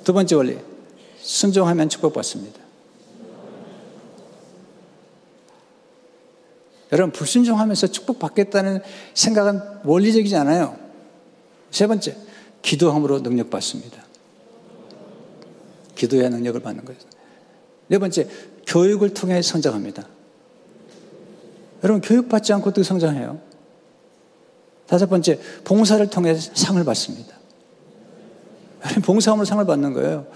두 0.04 0.14
번째 0.14 0.36
원리, 0.36 0.58
순종하면 1.20 1.90
축복받습니다. 1.90 2.63
여러분, 6.94 7.12
불순종하면서 7.12 7.88
축복받겠다는 7.88 8.80
생각은 9.16 9.60
원리적이지 9.84 10.36
않아요. 10.36 10.78
세 11.72 11.88
번째, 11.88 12.16
기도함으로 12.62 13.24
능력 13.24 13.50
받습니다. 13.50 14.06
기도해야 15.96 16.30
능력을 16.30 16.60
받는 16.62 16.86
거예요. 16.86 17.02
네 17.88 17.98
번째, 17.98 18.30
교육을 18.68 19.16
통해 19.16 19.42
성장합니다. 19.42 20.08
여러분, 21.84 22.00
교육받지 22.00 22.54
않고 22.54 22.70
어떻게 22.70 22.84
성장해요? 22.84 23.42
다섯 24.86 25.10
번째, 25.10 25.40
봉사를 25.64 26.08
통해 26.12 26.36
상을 26.36 26.82
받습니다. 26.84 27.36
봉사함으로 29.04 29.46
상을 29.46 29.66
받는 29.66 29.94
거예요. 29.94 30.28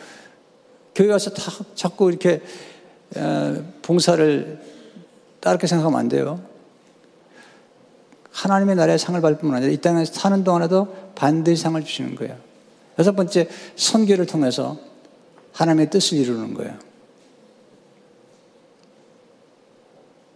교회 0.95 1.08
가서 1.08 1.30
다 1.30 1.51
자꾸 1.76 2.10
이렇게 2.10 2.41
봉사를 3.84 4.77
따르게 5.40 5.68
생각하면 5.68 6.00
안 6.00 6.08
돼요. 6.08 6.42
하나님의 8.32 8.76
나라의 8.76 9.00
상을 9.00 9.20
받을 9.20 9.38
뿐만 9.38 9.58
아니라 9.58 9.72
이 9.72 9.78
땅에 9.78 10.06
사는 10.06 10.44
동안에도 10.44 10.94
반드시 11.16 11.62
상을 11.64 11.84
주시는 11.84 12.16
거예요. 12.16 12.38
여섯 13.00 13.16
번째, 13.16 13.48
선교를 13.76 14.26
통해서 14.26 14.78
하나님의 15.54 15.90
뜻을 15.90 16.18
이루는 16.20 16.54
거예요. 16.54 16.78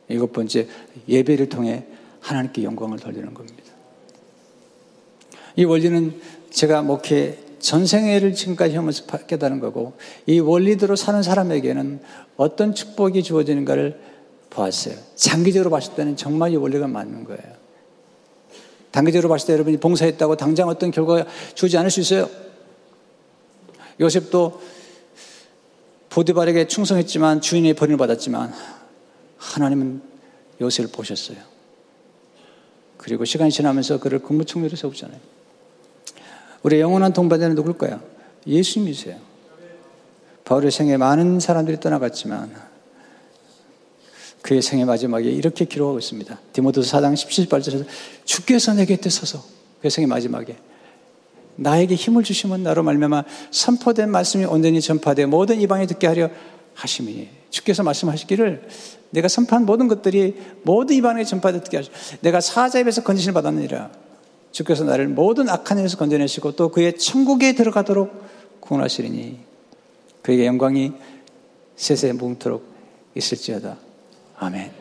일곱 0.07 0.33
번째, 0.33 0.67
예배를 1.07 1.49
통해 1.49 1.85
하나님께 2.19 2.63
영광을 2.63 2.99
돌리는 2.99 3.33
겁니다. 3.33 3.71
이 5.55 5.63
원리는 5.63 6.19
제가 6.49 6.81
목회 6.81 7.39
전생애를 7.59 8.33
지금까지 8.33 8.75
하면서 8.75 9.05
깨달은 9.05 9.59
거고, 9.59 9.93
이 10.25 10.39
원리대로 10.39 10.95
사는 10.95 11.21
사람에게는 11.21 12.01
어떤 12.35 12.73
축복이 12.73 13.21
주어지는가를 13.23 13.99
보았어요. 14.51 14.95
장기적으로 15.15 15.71
봤을 15.71 15.95
때는 15.95 16.15
정말 16.15 16.51
이 16.51 16.55
원리가 16.55 16.87
맞는 16.87 17.23
거예요. 17.23 17.61
단계적으로 18.91 19.29
봤을 19.29 19.47
때 19.47 19.53
여러분이 19.53 19.77
봉사했다고 19.77 20.35
당장 20.35 20.67
어떤 20.67 20.91
결과가 20.91 21.25
주지 21.55 21.77
않을 21.77 21.89
수 21.89 22.01
있어요. 22.01 22.29
요셉도 23.99 24.61
보디발에게 26.09 26.67
충성했지만 26.67 27.39
주인의 27.41 27.73
버림을 27.73 27.97
받았지만 27.97 28.53
하나님은 29.37 30.01
요셉을 30.59 30.91
보셨어요. 30.91 31.37
그리고 32.97 33.25
시간이 33.25 33.51
지나면서 33.51 33.99
그를 33.99 34.19
국무총리로 34.19 34.75
세우잖아요. 34.75 35.19
우리 36.63 36.79
영원한 36.79 37.13
동반자는 37.13 37.55
누굴 37.55 37.77
거야? 37.77 38.01
예수님이세요. 38.45 39.17
바울의 40.43 40.69
생에 40.71 40.97
많은 40.97 41.39
사람들이 41.39 41.79
떠나갔지만 41.79 42.70
그의 44.41 44.61
생의 44.61 44.85
마지막에 44.85 45.29
이렇게 45.29 45.65
기록하고 45.65 45.99
있습니다. 45.99 46.39
디모데서 46.53 46.97
4장 46.97 47.13
17절에서 47.13 47.85
주께서 48.25 48.73
내 48.73 48.85
곁에 48.85 49.09
서서 49.09 49.43
그의 49.81 49.91
생의 49.91 50.07
마지막에 50.07 50.55
나에게 51.55 51.95
힘을 51.95 52.23
주시면 52.23 52.63
나로 52.63 52.83
말미암아 52.83 53.23
선포된 53.51 54.09
말씀이 54.09 54.45
온전히 54.45 54.81
전파되 54.81 55.25
모든 55.25 55.61
이방에 55.61 55.85
듣게 55.85 56.07
하려 56.07 56.29
하심이 56.73 57.29
주께서 57.49 57.83
말씀하시기를 57.83 58.67
내가 59.11 59.27
선포한 59.27 59.65
모든 59.65 59.87
것들이 59.87 60.35
모든 60.63 60.95
이방에 60.95 61.23
전파되게 61.23 61.77
하시 61.77 61.89
내가 62.21 62.39
사자의 62.39 62.85
배에서 62.85 63.03
건지심을 63.03 63.33
받았느니라 63.33 63.91
주께서 64.51 64.83
나를 64.83 65.07
모든 65.07 65.49
악한 65.49 65.79
일에서 65.79 65.97
건져내시고 65.97 66.55
또 66.55 66.69
그의 66.69 66.97
천국에 66.97 67.53
들어가도록 67.53 68.11
구원하시리니 68.61 69.39
그에게 70.21 70.45
영광이 70.45 70.93
세세 71.75 72.13
뭉토록 72.13 72.63
있을지어다. 73.15 73.90
아멘. 74.41 74.71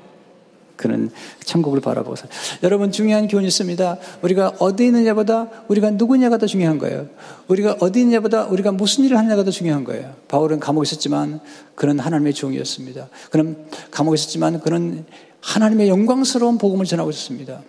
그는 0.76 1.10
천국을 1.44 1.80
바라보고 1.82 2.16
살. 2.16 2.30
여러분 2.62 2.90
중요한 2.90 3.28
교훈이 3.28 3.46
있습니다. 3.48 3.98
우리가 4.22 4.54
어디 4.58 4.86
있느냐보다 4.86 5.64
우리가 5.68 5.90
누구냐가 5.90 6.38
더 6.38 6.46
중요한 6.46 6.78
거예요. 6.78 7.06
우리가 7.48 7.76
어디 7.80 8.00
있느냐보다 8.00 8.46
우리가 8.46 8.72
무슨 8.72 9.04
일을 9.04 9.18
하느냐가 9.18 9.44
더 9.44 9.50
중요한 9.50 9.84
거예요. 9.84 10.16
바울은 10.28 10.58
감옥에 10.58 10.84
있었지만 10.84 11.40
그는 11.74 11.98
하나님의 11.98 12.32
종이었습니다. 12.32 13.10
그는 13.30 13.66
감옥에 13.90 14.14
있었지만 14.14 14.60
그는 14.60 15.04
하나님의 15.42 15.90
영광스러운 15.90 16.56
복음을 16.56 16.86
전하고 16.86 17.10
있었습니다. 17.10 17.62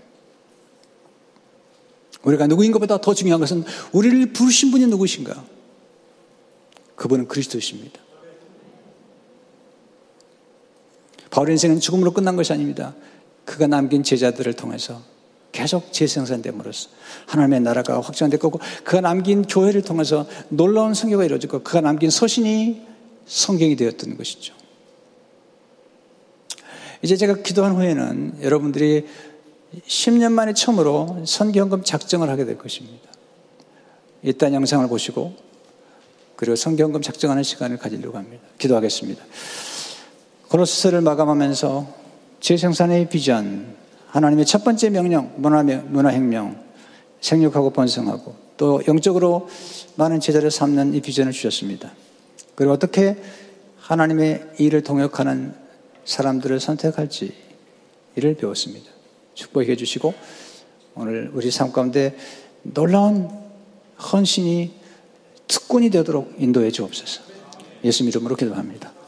우리가 2.24 2.48
누구인 2.48 2.72
것보다 2.72 3.02
더 3.02 3.14
중요한 3.14 3.42
것은 3.42 3.66
우리를 3.92 4.32
부르신 4.32 4.72
분이 4.72 4.88
누구신가? 4.88 5.44
그분은 6.96 7.28
그리스도이십니다. 7.28 8.00
바울의 11.32 11.54
인생은 11.54 11.80
죽음으로 11.80 12.12
끝난 12.12 12.36
것이 12.36 12.54
아닙니다. 12.54 12.94
그가 13.46 13.68
남긴 13.68 14.04
제자들을 14.04 14.54
통해서 14.54 15.02
계속 15.52 15.92
재생산됨으로써 15.92 16.90
하나님의 17.26 17.62
나라가 17.62 18.00
확장될 18.00 18.40
거고 18.40 18.60
그가 18.84 19.02
남긴 19.02 19.42
교회를 19.42 19.82
통해서 19.82 20.28
놀라운 20.50 20.94
성교가 20.94 21.26
이루어지고 21.26 21.64
그가 21.64 21.82
남긴 21.82 22.10
서신이 22.10 22.82
성경이 23.26 23.76
되었던 23.76 24.18
것이죠. 24.18 24.54
이제 27.02 27.16
제가 27.18 27.42
기도한 27.42 27.76
후에는 27.76 28.40
여러분들이 28.42 29.08
10년 29.88 30.34
만에 30.34 30.54
처음으로 30.54 31.24
선경금 31.26 31.84
작정을 31.84 32.30
하게 32.30 32.46
될 32.46 32.58
것입니다. 32.58 33.10
일단 34.22 34.54
영상을 34.54 34.88
보시고 34.88 35.34
그리고 36.36 36.56
성경금 36.56 37.02
작정하는 37.02 37.44
시간을 37.44 37.78
가지려고 37.78 38.18
합니다. 38.18 38.44
기도하겠습니다. 38.58 39.24
고로스서를 40.52 41.00
마감하면서 41.00 41.88
재생산의 42.42 43.08
비전, 43.08 43.74
하나님의 44.08 44.46
첫 44.46 44.66
번째 44.66 44.90
명령, 44.90 45.32
문화혁명, 45.38 46.62
생육하고 47.22 47.70
번성하고 47.70 48.36
또 48.58 48.82
영적으로 48.86 49.48
많은 49.96 50.20
제자를 50.20 50.52
삼는 50.52 50.94
이 50.94 51.00
비전을 51.00 51.32
주셨습니다. 51.32 51.94
그리고 52.56 52.74
어떻게 52.74 53.16
하나님의 53.80 54.50
일을 54.58 54.84
동역하는 54.84 55.54
사람들을 56.04 56.60
선택할지 56.60 57.34
이를 58.18 58.36
배웠습니다. 58.36 58.92
축복해 59.36 59.78
주시고 59.78 60.14
오늘 60.96 61.32
우리 61.34 61.50
삶 61.50 61.72
가운데 61.72 62.18
놀라운 62.64 63.30
헌신이 64.12 64.74
특권이 65.48 65.90
되도록 65.92 66.36
인도해 66.40 66.72
주옵소서. 66.72 67.22
예수 67.86 68.04
이름으로 68.04 68.36
기도합니다. 68.36 69.01